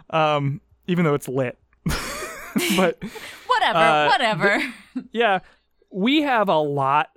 [0.09, 1.57] Um, even though it's lit.
[2.77, 3.01] but
[3.47, 4.73] Whatever, Uh, whatever.
[5.11, 5.39] yeah,
[5.91, 7.09] we have a lot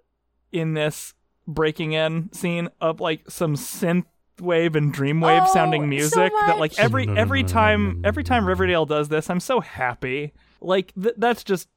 [0.52, 1.14] in this
[1.46, 4.04] breaking in scene of like some synth
[4.40, 8.86] wave and dreamwave Oh, sounding so music that like every every time every time Riverdale
[8.86, 10.32] does this, I'm so happy.
[10.60, 11.68] Like th- that's just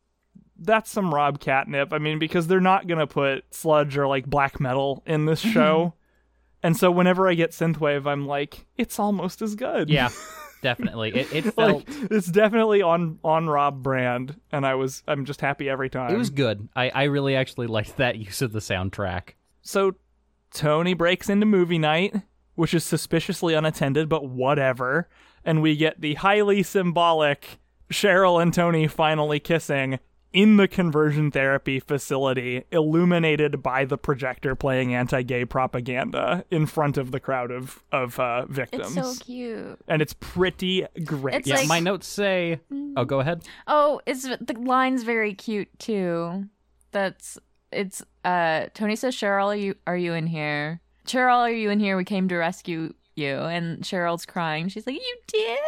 [0.58, 1.92] that's some Rob catnip.
[1.94, 5.94] I mean, because they're not gonna put sludge or like black metal in this show.
[6.64, 9.90] And so whenever I get synthwave, I'm like, it's almost as good.
[9.90, 10.10] Yeah,
[10.62, 11.16] definitely.
[11.16, 15.42] It, it felt like it's definitely on on Rob brand, and I was I'm just
[15.42, 16.14] happy every time.
[16.14, 16.68] it was good.
[16.76, 19.32] I I really actually liked that use of the soundtrack.
[19.62, 19.96] So
[20.52, 22.16] Tony breaks into movie night,
[22.56, 25.10] which is suspiciously unattended, but whatever.
[25.44, 27.60] And we get the highly symbolic
[27.92, 30.00] Cheryl and Tony finally kissing
[30.36, 37.12] in the conversion therapy facility, illuminated by the projector playing anti-gay propaganda in front of
[37.12, 38.96] the crowd of of uh, victims.
[38.98, 39.80] It's so cute.
[39.88, 41.36] and it's pretty great.
[41.36, 42.60] It's Yeah, like- my notes say.
[42.98, 43.44] Oh, go ahead.
[43.66, 46.46] Oh, it's the line's very cute too.
[46.92, 47.38] That's
[47.72, 50.82] it's uh Tony says, Cheryl, are you are you in here?
[51.08, 51.98] Cheryl, are you in here?
[51.98, 53.36] We came to rescue you.
[53.38, 54.68] And Cheryl's crying.
[54.70, 55.60] She's like, You did?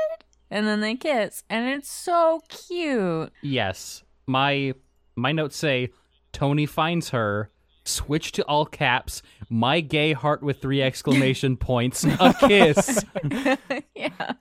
[0.49, 1.43] And then they kiss.
[1.49, 3.31] And it's so cute.
[3.41, 4.73] Yes, my
[5.15, 5.89] my notes say
[6.33, 7.49] Tony finds her.
[7.85, 9.21] Switch to all caps.
[9.49, 12.03] My gay heart with three exclamation points.
[12.03, 13.05] A kiss.
[13.95, 14.33] yeah.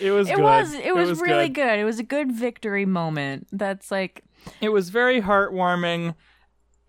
[0.00, 0.42] It was It good.
[0.42, 1.54] was it was, really good.
[1.62, 1.78] good.
[1.78, 3.46] It was a good victory moment.
[3.52, 4.24] That's like
[4.60, 6.16] It was very heartwarming.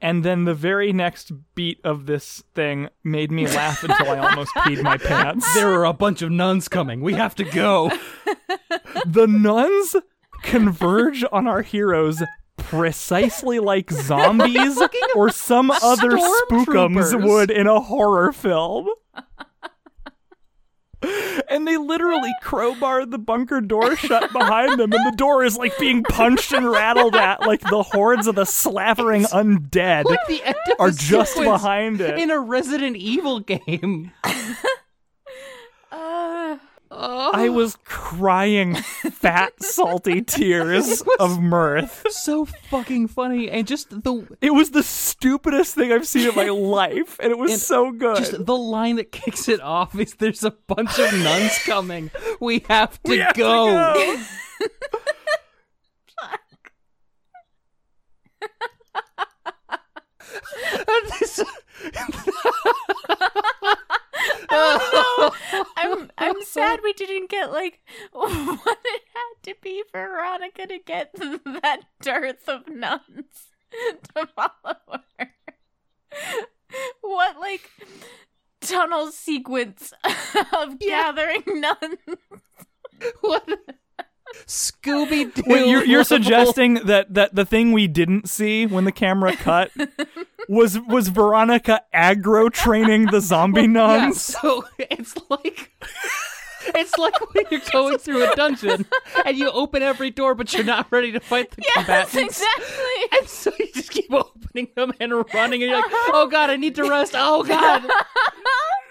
[0.01, 4.51] And then the very next beat of this thing made me laugh until I almost
[4.55, 5.45] peed my pants.
[5.53, 7.01] there are a bunch of nuns coming.
[7.01, 7.89] We have to go.
[9.05, 9.95] The nuns
[10.43, 12.21] converge on our heroes
[12.57, 14.79] precisely like zombies
[15.15, 18.87] or some other spookums would in a horror film.
[21.49, 25.77] And they literally crowbar the bunker door shut behind them, and the door is like
[25.77, 30.41] being punched and rattled at, like the hordes of the slavering undead Like the
[30.79, 32.17] are just behind it.
[32.17, 34.11] in a Resident Evil game.
[36.95, 42.05] uh I was crying fat, salty tears of mirth.
[42.11, 46.49] so fucking funny, and just the It was the stupidest thing I've seen in my
[46.49, 48.17] life, and it was And so good.
[48.17, 52.11] just the line that kicks it off is "There's a bunch of nuns coming.
[52.39, 54.17] We have to We have to go."
[64.49, 65.31] go.
[65.51, 70.67] This- I'm I'm sad we didn't get like what it had to be for Veronica
[70.67, 73.51] to get that dearth of nuns
[74.15, 74.77] to follow
[75.19, 75.31] her.
[77.01, 77.69] What like
[78.61, 79.93] tunnel sequence
[80.53, 82.19] of gathering nuns?
[83.21, 83.47] what?
[84.47, 85.43] Scooby Doo.
[85.47, 89.71] You're, you're suggesting that, that the thing we didn't see when the camera cut
[90.49, 94.21] was was Veronica aggro training the zombie Yeah, nuns?
[94.21, 95.71] so it's like
[96.75, 98.85] It's like when you're going through a dungeon
[99.25, 102.15] and you open every door, but you're not ready to fight the Yes, combatants.
[102.41, 103.17] exactly.
[103.19, 106.55] And so you just keep opening them and running, and you're like, "Oh God, I
[106.55, 107.83] need to rest." Oh God,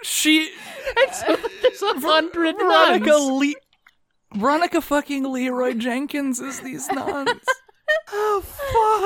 [0.03, 0.51] She
[0.97, 3.31] and so there's a hundred Veronica nuns.
[3.55, 7.41] Le- Veronica fucking Leroy Jenkins is these nuns.
[8.13, 8.43] oh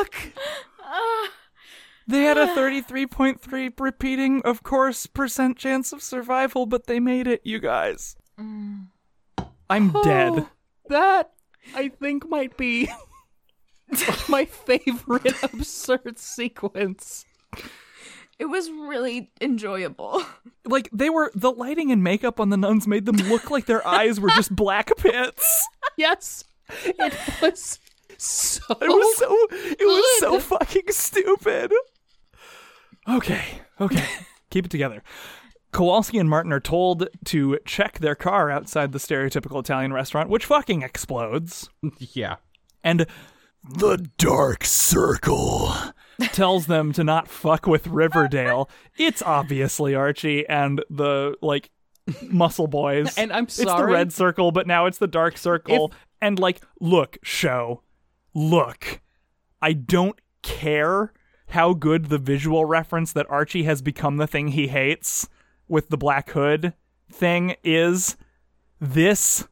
[0.05, 0.15] fuck.
[0.83, 1.29] Ah.
[2.07, 7.41] They had a 33.3 repeating, of course, percent chance of survival, but they made it,
[7.45, 8.17] you guys.
[8.39, 8.87] Mm.
[9.69, 10.47] I'm oh, dead.
[10.89, 11.33] That
[11.75, 12.89] I think might be
[14.29, 17.25] my favorite absurd sequence.
[18.39, 20.25] It was really enjoyable.
[20.69, 23.87] Like, they were, the lighting and makeup on the nuns made them look like their
[23.87, 25.65] eyes were just black pits.
[25.97, 26.43] Yes,
[26.85, 27.79] it was
[28.19, 28.65] so.
[28.81, 31.73] It was so, it was so fucking stupid.
[33.09, 34.05] Okay, okay.
[34.51, 35.03] Keep it together.
[35.73, 40.47] Kowalski and Martin are told to check their car outside the stereotypical Italian restaurant, which
[40.47, 41.69] fucking explodes.
[41.99, 42.37] yeah.
[42.83, 43.07] And
[43.69, 45.75] the Dark Circle
[46.33, 48.71] tells them to not fuck with Riverdale.
[48.99, 51.69] It's obviously Archie and the like
[52.31, 53.17] muscle boys.
[53.19, 53.69] And I'm sorry.
[53.71, 55.93] It's the red circle, but now it's the dark circle.
[56.23, 57.83] and like, look, show,
[58.33, 59.03] look.
[59.61, 61.13] I don't care
[61.49, 65.29] how good the visual reference that Archie has become the thing he hates
[65.69, 66.75] with the black hood
[67.11, 68.17] thing is.
[68.81, 69.47] This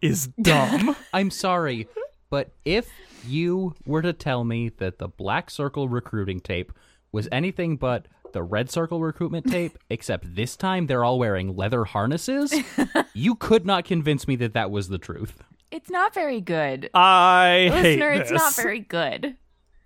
[0.00, 0.96] is dumb.
[1.12, 1.88] I'm sorry,
[2.30, 2.90] but if
[3.26, 6.72] you were to tell me that the Black Circle recruiting tape
[7.12, 11.84] was anything but the Red Circle recruitment tape, except this time they're all wearing leather
[11.84, 12.54] harnesses,
[13.14, 15.42] you could not convince me that that was the truth.
[15.70, 16.88] It's not very good.
[16.94, 18.20] I hate this.
[18.20, 19.36] it's not very good.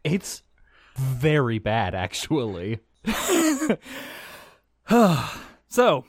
[0.04, 0.42] It's
[0.96, 2.80] very bad, actually.
[5.68, 6.04] So,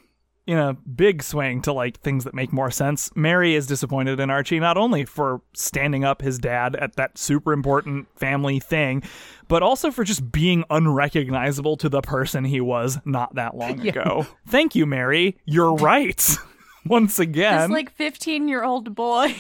[0.46, 4.30] in a big swing to like things that make more sense, Mary is disappointed in
[4.30, 9.04] Archie not only for standing up his dad at that super important family thing,
[9.48, 14.28] but also for just being unrecognizable to the person he was not that long ago.
[14.48, 15.38] Thank you, Mary.
[15.46, 16.38] You're right.
[16.86, 17.70] Once again.
[17.70, 19.34] This like 15 year old boy.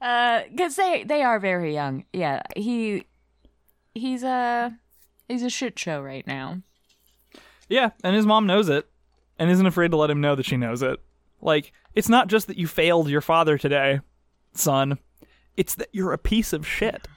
[0.00, 2.04] Uh, because they they are very young.
[2.12, 3.04] Yeah, he
[3.94, 4.76] he's a
[5.28, 6.62] he's a shit show right now.
[7.68, 8.88] Yeah, and his mom knows it
[9.38, 11.00] and isn't afraid to let him know that she knows it.
[11.40, 14.00] Like, it's not just that you failed your father today,
[14.54, 14.98] son.
[15.56, 17.08] It's that you're a piece of shit.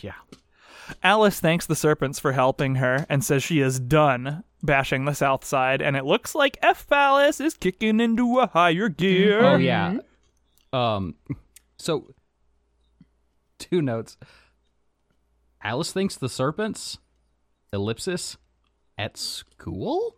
[0.00, 0.14] Yeah.
[1.02, 5.44] Alice thanks the serpents for helping her and says she is done bashing the south
[5.44, 9.44] side, and it looks like F Palace is kicking into a higher gear.
[9.44, 9.98] Oh yeah.
[10.72, 11.14] Um
[11.78, 12.14] so
[13.58, 14.16] two notes.
[15.62, 16.98] Alice thinks the serpents
[17.72, 18.36] ellipsis
[18.98, 20.16] at school?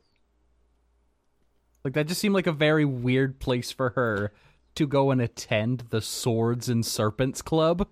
[1.84, 4.32] Like that just seemed like a very weird place for her
[4.74, 7.86] to go and attend the Swords and Serpents Club.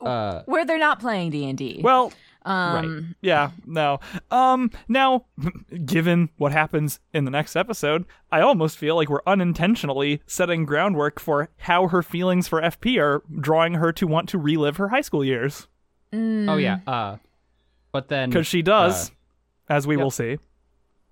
[0.00, 1.80] Uh Where they're not playing D and D.
[1.82, 2.12] Well,
[2.46, 3.98] Um, yeah, no.
[4.30, 5.26] Um, now,
[5.84, 11.18] given what happens in the next episode, I almost feel like we're unintentionally setting groundwork
[11.18, 15.00] for how her feelings for FP are drawing her to want to relive her high
[15.00, 15.66] school years.
[16.12, 16.78] oh yeah.
[16.86, 17.16] Uh
[17.92, 20.02] but then Because she does, uh, as we yep.
[20.04, 20.38] will see.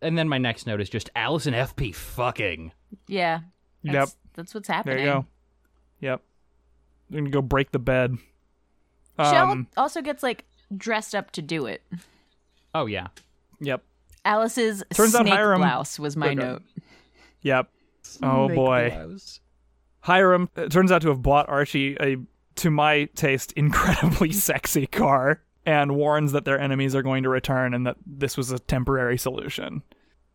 [0.03, 2.73] and then my next note is just Alice and FP fucking.
[3.09, 3.41] yeah.
[3.83, 3.93] Yep.
[3.95, 4.99] That's, that's what's There happening.
[5.01, 5.27] you go.
[6.01, 6.23] Yep.
[7.11, 8.17] They're gonna go break the bed.
[9.19, 10.45] She Um, also gets like
[10.77, 11.83] dressed up to do it.
[12.75, 13.09] Oh yeah.
[13.61, 13.83] yep.
[14.25, 16.63] Alice's Turns out snake Hiram- blouse was my note.
[17.43, 17.69] Yep.
[18.23, 19.17] Oh boy.
[20.01, 22.17] Hiram uh, turns out to have bought Archie a,
[22.57, 27.75] to my taste, incredibly sexy car and warns that their enemies are going to return
[27.75, 29.83] and that this was a temporary solution.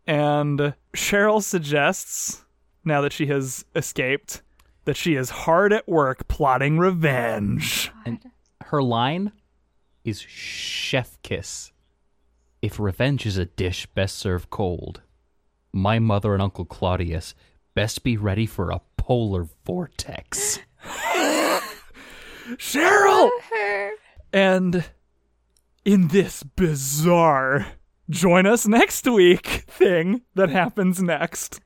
[0.07, 2.43] And Cheryl suggests,
[2.83, 4.41] now that she has escaped,
[4.85, 7.91] that she is hard at work plotting revenge.
[8.61, 9.31] Her line
[10.03, 11.71] is chef kiss.
[12.61, 15.01] If revenge is a dish best served cold,
[15.71, 17.35] my mother and Uncle Claudius
[17.73, 20.59] best be ready for a polar vortex.
[22.57, 23.29] Cheryl!
[24.33, 24.83] And
[25.85, 27.67] in this bizarre
[28.09, 31.61] join us next week thing that happens next,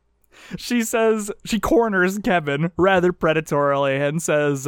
[0.57, 4.67] she says, she corners Kevin rather predatorily and says,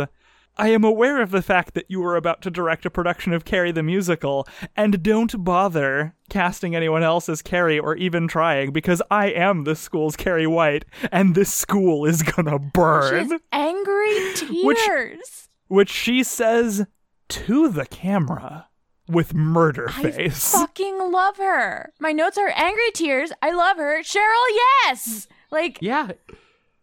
[0.58, 3.44] I am aware of the fact that you are about to direct a production of
[3.46, 9.02] Carrie the Musical, and don't bother casting anyone else as Carrie or even trying, because
[9.12, 13.30] I am this school's Carrie White, and this school is gonna burn.
[13.30, 15.50] has angry tears.
[15.68, 16.86] which she says
[17.30, 18.68] to the camera.
[19.08, 20.52] with murder I face.
[20.54, 21.92] fucking love her.
[22.00, 23.32] My notes are angry tears.
[23.42, 24.02] I love her.
[24.02, 24.46] Cheryl,
[24.86, 25.28] yes.
[25.52, 26.12] Like, Yeah.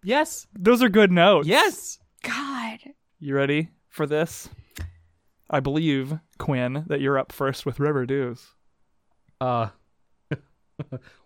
[0.04, 0.46] Yes.
[0.56, 1.48] Those are good notes.
[1.48, 1.98] Yes.
[2.22, 2.78] God.
[3.24, 4.48] You ready for this?
[5.48, 8.48] I believe, Quinn, that you're up first with River Dews.
[9.40, 9.68] Uh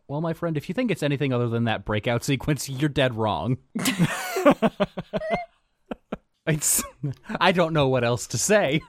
[0.07, 3.15] Well, my friend, if you think it's anything other than that breakout sequence, you're dead
[3.15, 3.57] wrong.
[6.47, 6.83] it's
[7.41, 8.81] I don't know what else to say.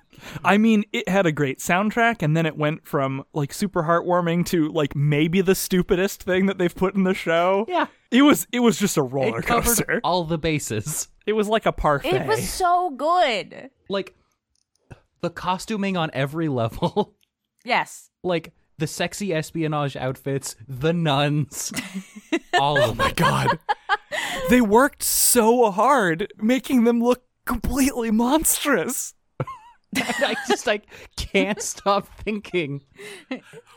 [0.44, 4.46] I mean, it had a great soundtrack, and then it went from like super heartwarming
[4.48, 7.66] to like maybe the stupidest thing that they've put in the show.
[7.68, 7.88] Yeah.
[8.12, 10.02] It was it was just a roller It covered coaster.
[10.04, 11.08] all the bases.
[11.26, 12.14] It was like a parfait.
[12.14, 13.70] It was so good.
[13.90, 14.16] Like
[15.22, 17.14] the costuming on every level.
[17.66, 18.10] Yes.
[18.24, 21.74] like the sexy espionage outfits, the nuns,
[22.60, 23.60] all of oh my god.
[24.50, 29.14] they worked so hard making them look completely monstrous.
[29.96, 30.84] I just like
[31.16, 32.84] can't stop thinking.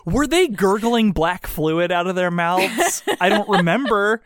[0.04, 3.02] Were they gurgling black fluid out of their mouths?
[3.20, 4.22] I don't remember.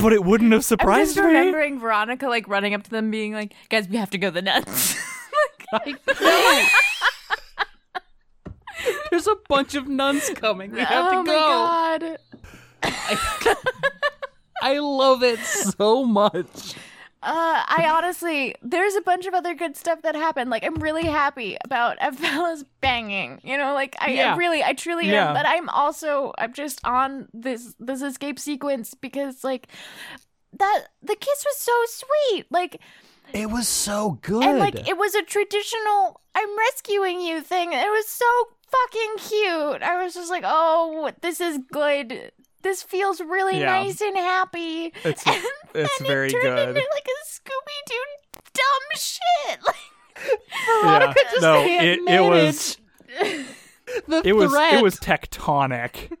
[0.00, 1.34] But it wouldn't have I'm surprised just me.
[1.34, 4.34] remembering Veronica like running up to them, being like, "Guys, we have to go to
[4.34, 4.96] the nuts."
[5.72, 5.96] I
[9.10, 10.72] There's a bunch of nuns coming.
[10.72, 11.32] We have oh to go.
[11.32, 12.16] my
[12.82, 13.62] god.
[14.62, 16.74] I love it so much.
[17.22, 20.48] Uh, I honestly, there's a bunch of other good stuff that happened.
[20.48, 23.40] Like, I'm really happy about Bella's banging.
[23.44, 24.34] You know, like I, Yeah.
[24.34, 25.28] I really, I truly Yeah.
[25.28, 25.34] am.
[25.34, 29.68] But I'm also, I'm just on this this escape sequence because like
[30.58, 32.46] that the kiss was so sweet.
[32.50, 32.80] Like,
[33.34, 34.42] It was so good.
[34.42, 37.72] and like it was a traditional "I'm rescuing you" thing.
[37.72, 38.24] It was so
[38.70, 39.82] fucking cute.
[39.82, 42.32] I was just like, oh, this is good.
[42.62, 43.66] This feels really Yeah.
[43.66, 44.86] nice and happy.
[45.04, 45.42] It's- and
[45.74, 46.68] it's then very it turned good.
[46.68, 48.04] Into like a Scooby Doo
[48.54, 49.60] dumb shit.
[50.84, 51.22] Like Yeah.
[51.30, 52.76] just no, it, it was
[54.06, 56.12] the it was it was tectonic.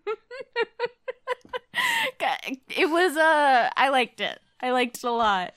[2.70, 4.38] it was uh I liked it.
[4.60, 5.52] I liked it a lot.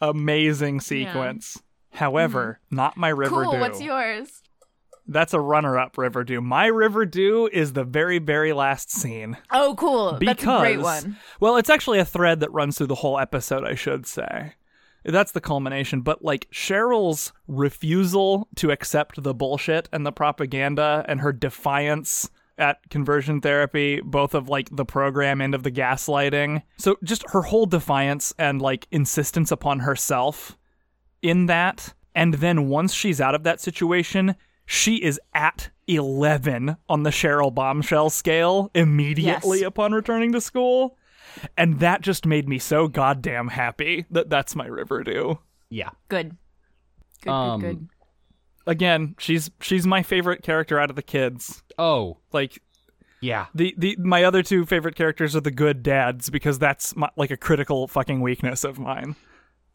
[0.00, 1.60] Amazing sequence.
[1.92, 3.50] However, not my River Mm-hmm.
[3.50, 3.60] cool.
[3.60, 4.42] What's yours?
[5.06, 6.40] That's a runner-up River Dew.
[6.40, 9.36] My River Dew is the very, very last scene.
[9.50, 10.14] Oh, cool.
[10.18, 11.16] Because, That's a great one.
[11.40, 14.54] well, it's actually a thread that runs through the whole episode, I should say.
[15.04, 16.00] That's the culmination.
[16.00, 22.88] But like Cheryl's refusal to accept the bullshit and the propaganda and her defiance at
[22.88, 26.62] conversion therapy, both of like the program and of the gaslighting.
[26.78, 30.56] So just her whole defiance and like insistence upon herself
[31.20, 31.92] in that.
[32.14, 34.36] And then once she's out of that situation,
[34.66, 39.66] she is at 11 on the Cheryl bombshell scale immediately Yes.
[39.66, 40.96] upon returning to school.
[41.56, 45.38] And that just made me so goddamn happy that that's my Riverdew.
[45.70, 45.90] yeah.
[46.08, 46.36] Good.
[47.22, 47.88] Good, Um, good, good.
[48.66, 51.62] Again, she's she's my favorite character out of the kids.
[51.78, 52.62] Oh, Like
[53.20, 53.46] yeah.
[53.54, 57.30] the, the my other two favorite characters are the good dads because that's my, like
[57.30, 59.16] a critical fucking weakness of mine.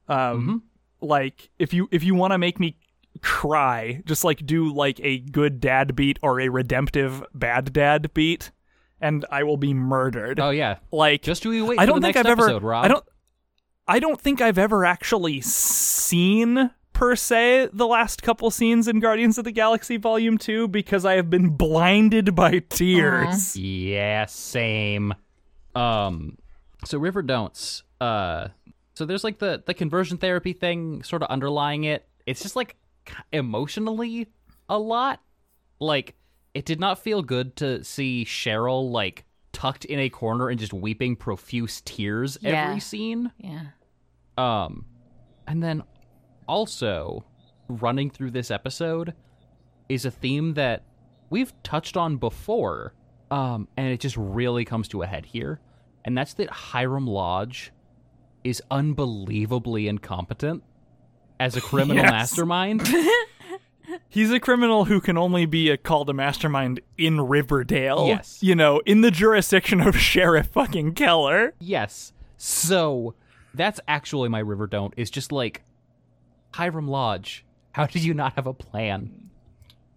[0.07, 0.63] Um
[1.01, 2.77] like if you if you want to make me
[3.21, 8.51] cry, just like do like a good dad beat or a redemptive bad dad beat
[9.01, 10.39] and I will be murdered.
[10.39, 10.77] Oh yeah.
[10.91, 12.85] like Just you wait I don't think I've episode, ever Rob.
[12.85, 13.03] I don't
[13.87, 19.37] I don't think I've ever actually seen per se the last couple scenes in Guardians
[19.37, 23.55] of the Galaxy Volume 2 because I have been blinded by tears.
[23.55, 25.15] Yeah, same.
[25.75, 26.37] Um,
[26.85, 27.83] so River Don'ts.
[27.99, 28.49] Uh,
[28.93, 32.07] so there's like the the conversion therapy thing sort of underlying it.
[32.25, 32.75] It's just like
[33.31, 34.27] emotionally
[34.67, 35.21] a lot.
[35.79, 36.15] Like
[36.53, 40.73] it did not feel good to see Cheryl like tucked in a corner and just
[40.73, 42.67] weeping profuse tears Yeah.
[42.69, 43.31] every scene.
[43.37, 43.67] Yeah.
[44.37, 44.85] Um,
[45.47, 45.83] and then
[46.47, 47.25] also
[47.67, 49.13] running through this episode
[49.89, 50.83] is a theme that
[51.29, 52.93] we've touched on before,
[53.31, 55.59] um, and it just really comes to a head here,
[56.05, 57.71] and that's that Hiram Lodge
[58.43, 60.63] is unbelievably incompetent
[61.39, 62.11] as a criminal Yes.
[62.11, 62.87] mastermind.
[64.07, 68.05] He's a criminal who can only be a called a mastermind in Riverdale.
[68.07, 68.37] Yes.
[68.41, 71.53] You know, in the jurisdiction of Sheriff fucking Keller.
[71.59, 73.15] yes, so
[73.53, 75.63] that's actually my river don't is just like
[76.53, 77.43] Hiram Lodge.
[77.71, 79.29] How did you not have a plan?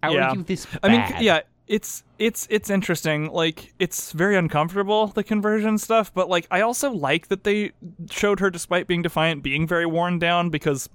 [0.01, 0.29] How Yeah.
[0.31, 0.79] are you this bad?
[0.83, 3.31] I mean, yeah, it's it's it's interesting.
[3.31, 7.71] Like, it's very uncomfortable the conversion stuff, but like, I also like that they
[8.09, 10.89] showed her, despite being defiant, being very worn down because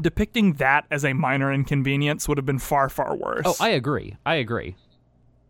[0.00, 3.42] depicting that as a minor inconvenience would have been far far worse.
[3.44, 4.16] Oh, I agree.
[4.24, 4.76] I agree.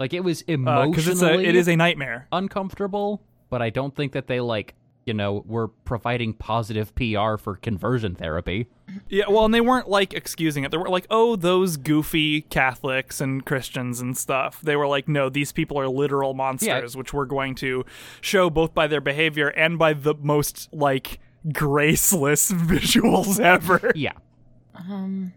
[0.00, 2.26] Like it was emotionally Uh, a it is a nightmare.
[2.32, 4.74] uncomfortable, but I don't think that they like
[5.04, 8.68] you know, we're providing positive PR for conversion therapy.
[9.08, 10.70] Yeah, well, and they weren't like excusing it.
[10.70, 15.28] They were like, "Oh, those goofy Catholics and Christians and stuff." They were like, "No,
[15.28, 17.84] these people are literal monsters, which we're going to
[18.20, 21.18] show both by their behavior and by the most like
[21.52, 24.12] graceless visuals ever." Yeah.
[24.74, 25.32] Um,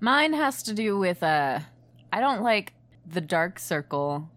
[0.00, 1.60] mine has to do with uh,
[2.12, 2.72] I don't like
[3.06, 4.28] the dark circle,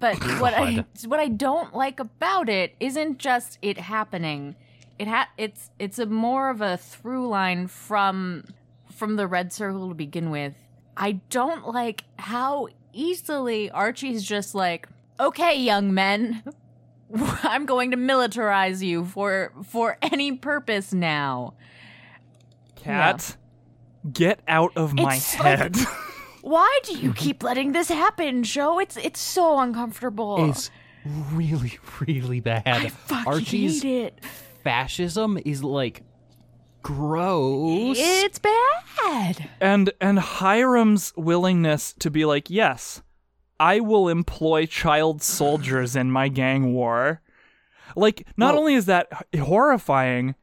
[0.00, 4.56] but what I what I don't like about it isn't just it happening.
[4.98, 8.44] It ha it's it's a more of a through line from
[8.92, 10.54] from the red circle to begin with.
[10.96, 16.42] I don't like how easily Archie's just like, okay, young men.
[17.42, 21.54] I'm going to militarize you for for any purpose now.
[22.84, 23.36] Kat,
[24.12, 25.76] get out of my It's like- head.
[26.42, 28.78] Why do you keep letting this happen, Joe?
[28.78, 30.50] It's it's so uncomfortable.
[30.50, 30.70] It's
[31.32, 32.62] really, really bad.
[32.66, 34.20] I fucking Archie's hate it.
[34.62, 36.02] fascism is like
[36.82, 37.96] gross.
[37.98, 39.48] It's bad.
[39.60, 43.02] and and Hiram's willingness to be like, "Yes,
[43.58, 47.22] I will employ child soldiers in my gang war."
[47.96, 49.08] Like, not Well- only is that
[49.38, 50.34] horrifying,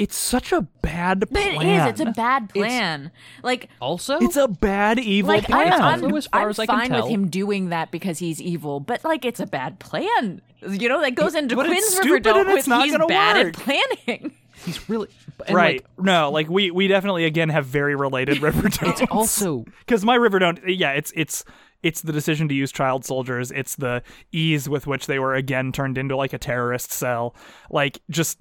[0.00, 1.60] it's such a bad But plan.
[1.60, 1.86] it is.
[1.90, 3.10] It's a bad plan.
[3.42, 5.72] like, also, It's a bad evil like plan.
[5.74, 7.90] I'm, I'm, Also, as far I'm as I can fine tell- with him doing that
[7.90, 10.40] because he's evil, but like it's a bad plan.
[10.66, 12.92] You know, that goes into but it's Quinn's stupid Riverdale and it's with not he's
[12.92, 13.58] gonna bad work.
[13.58, 14.32] at planning.
[14.64, 15.08] he's really
[15.46, 15.82] and, right.
[15.96, 18.94] Like, no, like we we definitely again have very related Riverdale.
[19.10, 21.44] also, because my Riverdale, yeah, it's it's
[21.82, 23.50] it's the decision to use child soldiers.
[23.50, 27.34] It's the ease with which they were again turned into like a terrorist cell.
[27.70, 28.38] Like just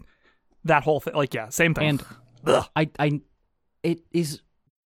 [0.65, 1.13] that whole thing.
[1.15, 1.89] Like yeah, same thing.
[2.45, 3.21] and I, I,
[3.83, 4.41] it is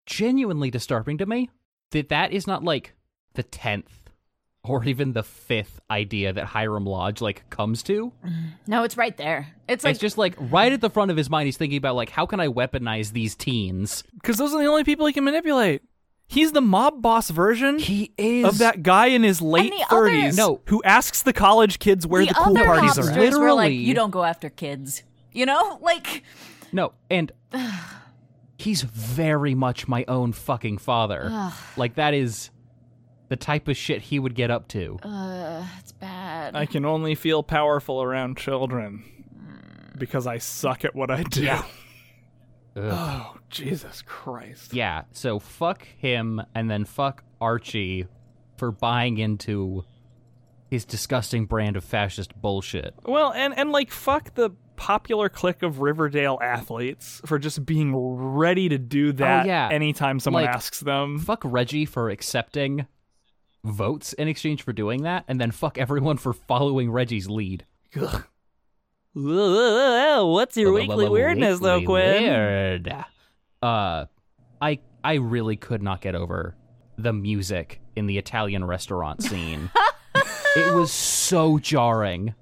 [0.06, 1.50] genuinely disturbing to me
[1.92, 2.94] that that is not like
[3.34, 3.92] the tenth
[4.64, 8.12] or even the fifth idea that Hiram Lodge like comes to.
[8.26, 8.42] Mm-hmm.
[8.68, 9.48] No, it's right there.
[9.68, 11.96] It's like it's just like right at the front of his mind, he's thinking about
[11.96, 14.04] like how can I weaponize these teens.
[14.14, 15.82] because those are the only people he can manipulate.
[16.28, 20.62] He's the mob boss version He is of that guy in his late thirties No.
[20.68, 23.18] who asks the college kids where the, the cool other parties are mobsters at.
[23.18, 25.04] were like, Literally- you don't go after kids.
[25.32, 26.24] You know, like
[26.72, 27.32] No, and
[28.58, 31.52] he's very much my own fucking father.
[31.78, 32.50] like that is
[33.30, 35.00] the type of shit he would get up to.
[35.04, 36.56] uh, it's bad.
[36.56, 39.04] I can only feel powerful around children
[39.98, 41.48] because I suck at what I do.
[41.50, 41.64] Ugh.
[42.76, 44.74] Oh, Jesus Christ.
[44.74, 48.08] Yeah, so fuck him and then fuck Archie
[48.58, 49.84] for buying into
[50.70, 52.94] his disgusting brand of fascist bullshit.
[53.06, 54.52] Well, and and like fuck the
[54.82, 59.70] popular clique of Riverdale athletes for just being ready to do that Oh, yeah.
[59.72, 61.20] anytime someone Like, asks them.
[61.20, 62.88] Fuck Reggie for accepting
[63.64, 67.66] votes in exchange for doing that, and then fuck everyone for following Reggie's lead.
[68.02, 68.24] Ugh.
[69.14, 72.24] What's your weekly weirdness, though, Quinn?
[72.24, 72.96] Weird.
[73.62, 74.06] Uh,
[74.62, 76.56] I I really could not get over
[76.98, 79.70] the music in the Italian restaurant scene.
[80.56, 82.34] it was so jarring.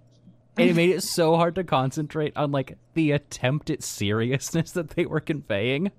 [0.62, 4.92] And it made it so hard to concentrate on like the attempt at seriousness that
[4.92, 5.92] they were conveying.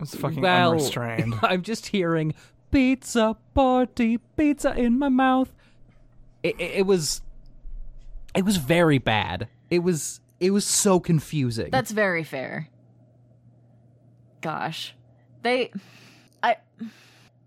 [0.00, 1.34] It's fucking well, unrestrained.
[1.42, 2.34] I'm just hearing
[2.70, 5.52] pizza party, pizza in my mouth.
[6.42, 7.22] It, it, it was,
[8.34, 9.48] it was very bad.
[9.70, 11.70] It was, it was so confusing.
[11.70, 12.68] That's very fair.
[14.42, 14.94] Gosh.
[15.42, 15.72] They
[16.42, 16.56] I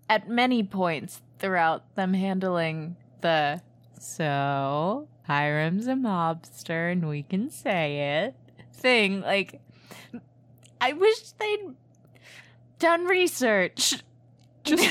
[0.09, 3.61] at many points throughout them handling the
[3.99, 8.35] so Hiram's a mobster and we can say it
[8.73, 9.61] thing, like
[10.81, 11.75] I wish they'd
[12.79, 14.01] done research.
[14.63, 14.89] just,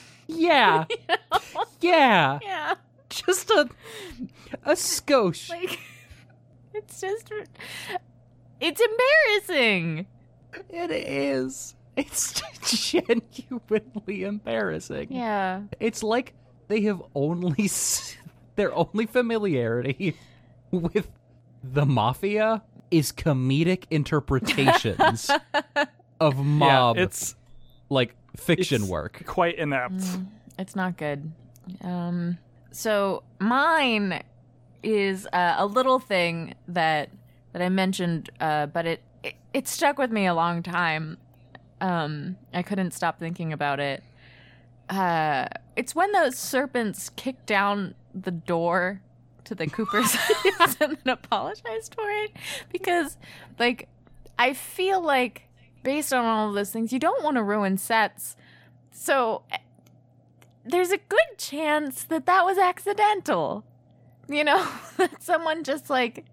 [0.26, 0.86] yeah,
[1.80, 2.74] yeah, yeah.
[3.10, 3.68] just a,
[4.64, 5.50] a skosh.
[5.50, 5.78] Like
[6.74, 7.30] it's just
[8.60, 10.06] it's embarrassing.
[10.70, 11.74] It is.
[11.96, 12.42] It's
[12.92, 15.08] genuinely embarrassing.
[15.10, 15.62] Yeah.
[15.80, 16.34] It's like
[16.68, 17.68] they have only
[18.56, 20.16] their only familiarity
[20.70, 21.10] with
[21.62, 25.30] the mafia is comedic interpretations
[26.20, 27.34] of mob yeah, it's
[27.88, 29.22] like fiction it's work.
[29.26, 29.94] quite inept.
[29.94, 30.26] Mm,
[30.58, 31.32] it's not good.
[31.82, 32.38] Um,
[32.70, 34.22] so mine
[34.82, 37.10] is uh, a little thing that
[37.52, 41.18] that I mentioned, uh, but it, it it stuck with me a long time.
[41.80, 44.02] Um, I couldn't stop thinking about it.
[44.88, 49.02] Uh, it's when those serpents kick down the door
[49.44, 50.12] to the Cooper's
[50.58, 52.32] house and then apologized for it
[52.72, 53.16] because,
[53.58, 53.88] like,
[54.38, 55.48] I feel like
[55.82, 58.36] based on all of those things, you don't want to ruin sets.
[58.90, 59.58] So eh,
[60.64, 63.64] there's a good chance that that was accidental.
[64.28, 66.24] You know, that someone just like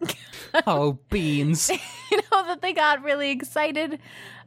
[0.66, 1.70] oh, beans.
[2.10, 3.98] you know that they got really excited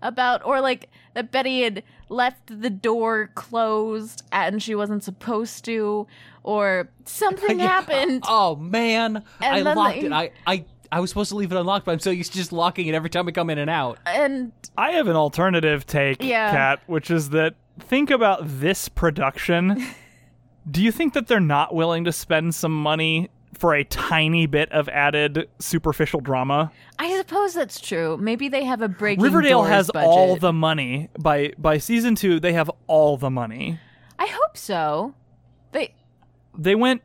[0.01, 6.07] about or like that Betty had left the door closed and she wasn't supposed to
[6.43, 7.67] or something Yeah.
[7.67, 10.11] happened Oh man, I And then locked they- it.
[10.11, 12.51] I, I I was supposed to leave it unlocked, but I'm so used to just
[12.51, 13.97] locking it every time we come in and out.
[14.05, 16.51] and I have an alternative take, Yeah.
[16.51, 19.81] Kat, which is that think about this production.
[20.69, 24.71] Do you think that they're not willing to spend some money for a tiny bit
[24.71, 26.71] of added superficial drama?
[26.99, 28.17] I suppose that's true.
[28.17, 30.07] Maybe they have a breaking Riverdale Doors has budget.
[30.09, 31.09] all the money.
[31.17, 33.79] By by season 2, they have all the money.
[34.19, 35.15] I hope so.
[35.71, 35.93] They
[36.57, 37.01] They went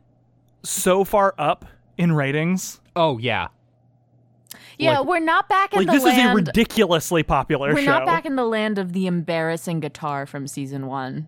[0.63, 1.65] so far up
[1.97, 2.79] in ratings.
[2.95, 3.47] Oh yeah,
[4.77, 7.81] Yeah, Like- we're not back in Like the this is a land ridiculously popular We're
[7.83, 7.91] show.
[7.91, 11.27] not back in the land of the embarrassing guitar from season 1.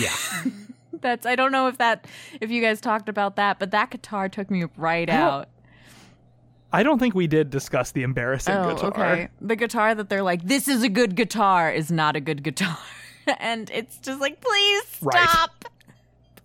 [0.00, 0.14] yeah.
[1.00, 2.06] That's I don't know if that
[2.40, 5.48] if you guys talked about that, but that guitar took me right don't- out.
[6.70, 8.88] I don't think we did discuss the embarrassing Oh, guitar.
[9.12, 9.28] okay.
[9.40, 12.76] The guitar that they're like, this is a good guitar is not a good guitar.
[13.38, 15.48] and it's just like, please Right.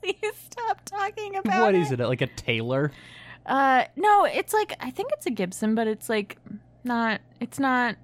[0.04, 0.16] Stop.
[0.22, 1.82] Please stop talking about What it.
[1.82, 2.00] is it?
[2.00, 2.92] Like a Taylor?
[3.46, 6.38] Uh no, it's like I think it's a Gibson, but it's like
[6.84, 7.96] not it's not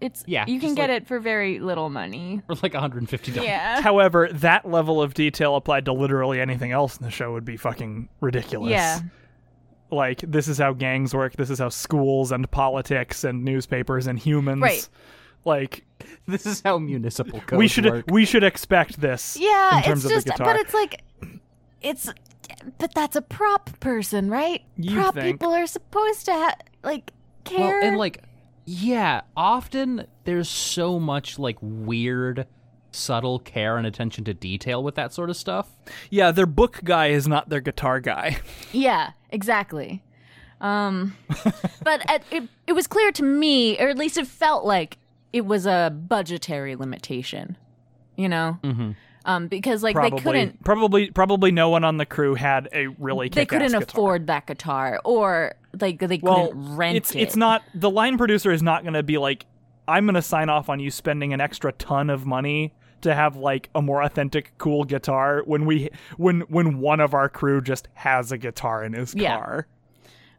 [0.00, 2.40] it's Yeah, you can get like- it for very little money.
[2.48, 3.46] Or like 150 dollars?
[3.46, 3.80] Yeah.
[3.82, 7.58] However, that level of detail applied to literally anything else in the show would be
[7.58, 8.70] fucking ridiculous.
[8.70, 9.00] Yeah.
[9.92, 14.18] Like, this is how gangs work, this is how schools and politics and newspapers and
[14.18, 14.88] humans Right.
[15.44, 15.84] Like
[16.26, 18.04] This is how municipal codes we should work.
[18.10, 20.46] we should expect this Yeah, in terms it's of just the guitar.
[20.54, 21.02] but it's like
[21.80, 22.10] it's
[22.78, 24.62] but that's a prop person, right?
[24.76, 25.38] You'd prop think.
[25.38, 27.12] people are supposed to ha- like
[27.44, 27.78] care.
[27.80, 28.22] Well, and like,
[28.66, 32.46] yeah, often there's so much like weird,
[32.90, 35.68] subtle care and attention to detail with that sort of stuff.
[36.10, 38.38] yeah, their book guy is not their guitar guy.
[38.72, 40.02] Yeah, exactly.
[40.60, 41.16] Um,
[41.82, 44.98] but at, it it was clear to me, or at least it felt like
[45.32, 47.56] it was a budgetary limitation.
[48.16, 48.90] You know, Mm-hmm.
[49.24, 52.88] um, because like probably they couldn't probably probably no one on the crew had a
[52.98, 53.82] really they couldn't guitar.
[53.88, 57.20] afford that guitar, or like they well, couldn't rent it's it.
[57.20, 59.46] it's not the line producer is not going to be like
[59.88, 63.36] I'm going to sign off on you spending an extra ton of money to have
[63.36, 67.88] like a more authentic cool guitar when we when when one of our crew just
[67.94, 69.36] has a guitar in his Yeah.
[69.38, 69.66] car.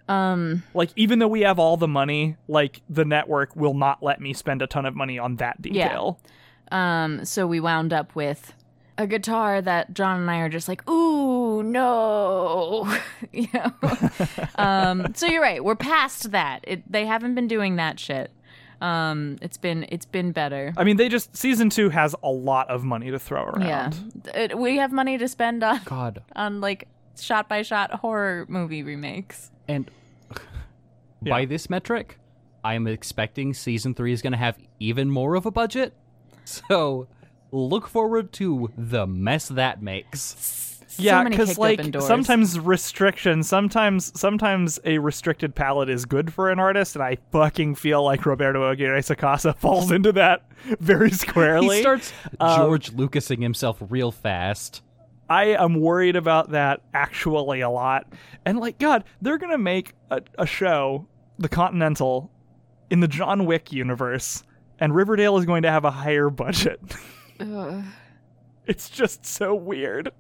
[0.08, 4.20] Um, Like even though we have all the money, like the network will not let
[4.20, 6.20] me spend a ton of money on that detail.
[6.72, 7.04] Yeah.
[7.04, 8.54] um, so we wound up with
[8.97, 12.93] a guitar that John and I are just like, ooh, no,
[13.32, 13.72] you know.
[14.56, 15.64] um, so you're right.
[15.64, 16.64] We're past that.
[16.68, 18.32] It, they haven't been doing that shit.
[18.82, 20.74] Um, it's been it's been better.
[20.76, 23.62] I mean, they just season 2 has a lot of money to throw around.
[23.68, 23.91] Yeah,
[24.34, 26.88] It- we have money to spend on God, on like
[27.20, 29.51] shot by shot horror movie remakes.
[29.68, 29.89] and
[31.22, 32.18] by this metric,
[32.64, 35.93] I am expecting season three is going to have even more of a budget.
[36.45, 37.07] So
[37.51, 40.68] look forward to the mess that makes.
[40.97, 46.49] Yeah, so many because like sometimes restriction, sometimes sometimes a restricted palette is good for
[46.51, 50.43] an artist, and I fucking feel like Roberto Aguirre Sacasa falls into that
[50.82, 51.78] very squarely.
[51.78, 54.82] He starts Um, George Lucasing himself real fast.
[55.32, 58.11] I am worried about that actually a lot,
[58.43, 61.07] and like God, they're gonna make a, a show,
[61.39, 62.29] The Continental,
[62.89, 64.43] in the John Wick universe,
[64.77, 66.82] and Riverdale is going to have a higher budget.
[67.39, 67.82] Ugh.
[68.65, 70.11] It's just so weird.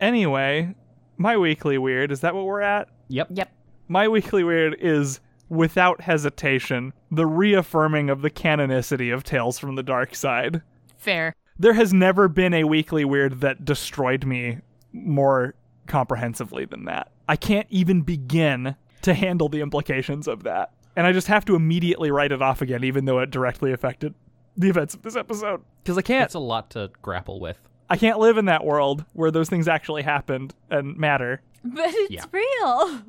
[0.00, 0.74] Anyway,
[1.16, 2.88] my weekly weird, is that what we're at?
[3.06, 3.28] Yep.
[3.30, 3.52] Yep.
[3.86, 9.84] My weekly weird is without hesitation the reaffirming of the canonicity of Tales from the
[9.84, 10.62] Dark Side.
[10.98, 11.36] Fair.
[11.58, 14.58] There has never been a weekly weird that destroyed me
[14.92, 15.54] more
[15.86, 17.10] comprehensively than that.
[17.28, 20.72] I can't even begin to handle the implications of that.
[20.96, 24.14] And I just have to immediately write it off again, even though it directly affected
[24.56, 25.62] the events of this episode.
[25.82, 26.24] Because I can't.
[26.24, 27.58] It's a lot to grapple with.
[27.90, 31.42] I can't live in that world where those things actually happened and matter.
[31.62, 33.00] But it's Yeah.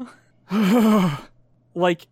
[0.52, 1.18] real.
[1.78, 2.08] Like,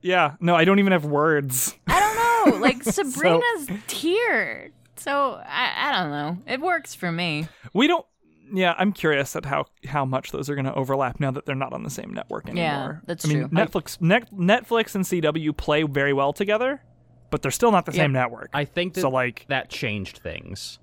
[0.00, 1.76] yeah, no, I don't even have words.
[1.88, 2.58] I don't know.
[2.60, 4.70] Like Sabrina's tear.
[5.00, 6.38] So I, I don't know.
[6.46, 7.48] It works for me.
[7.72, 8.04] We don't.
[8.52, 11.54] Yeah, I'm curious at how how much those are going to overlap now that they're
[11.54, 12.62] not on the same network anymore.
[12.64, 13.48] Yeah, that's I mean, true.
[13.48, 16.82] Netflix, Net, Netflix and CW play very well together,
[17.30, 18.50] but they're still not the same network.
[18.52, 20.80] I think that so like, that changed things,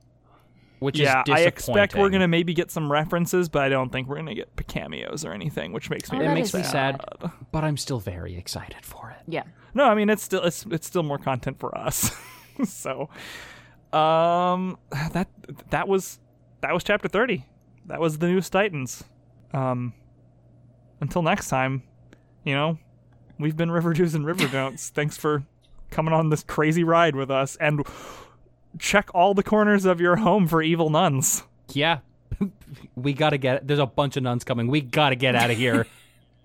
[0.80, 3.92] which yeah, is I expect we're going to maybe get some references, but I don't
[3.92, 6.56] think we're going to get cameos or anything, which makes me Oh, It makes is
[6.56, 7.02] me sad.
[7.22, 9.18] sad, but I'm still very excited for it.
[9.28, 9.44] Yeah.
[9.74, 12.12] No, I mean it's still it's it's still more content for us.
[12.66, 13.10] so,
[13.94, 14.78] um,
[15.12, 15.28] that
[15.70, 16.20] that was
[16.62, 17.46] that was chapter thirty.
[17.86, 19.04] That was the newest Titans.
[19.54, 19.94] Um,
[21.00, 21.84] until next time,
[22.44, 22.78] you know,
[23.40, 24.90] we've been Riverdews and River Don'ts.
[24.96, 25.44] Thanks for
[25.90, 27.86] coming on this crazy ride with us and
[28.78, 31.44] check all the corners of your home for evil nuns.
[31.70, 32.00] Yeah.
[32.96, 34.68] we gotta get there's a bunch of nuns coming.
[34.68, 35.88] We gotta get out of here.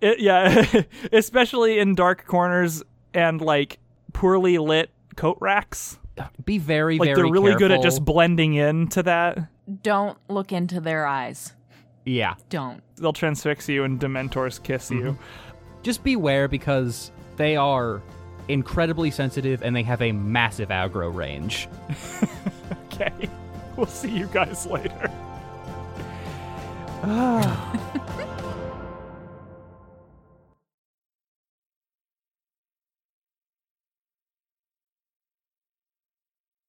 [0.03, 0.83] It, yeah,
[1.13, 2.83] especially in dark corners
[3.15, 3.79] and like
[4.13, 5.97] poorly lit coat racks.
[6.45, 9.39] Be very, Like very they're really good at just blending into that.
[9.83, 11.53] Don't look into their eyes.
[12.05, 12.35] Yeah.
[12.51, 12.83] Don't.
[12.97, 15.17] They'll transfix you and Dementors kiss you.
[15.83, 18.03] Just beware because they are
[18.49, 21.69] incredibly sensitive and they have a massive aggro range.
[22.93, 23.29] Okay.
[23.77, 25.11] We'll see you guys later.
[27.05, 28.29] Ah.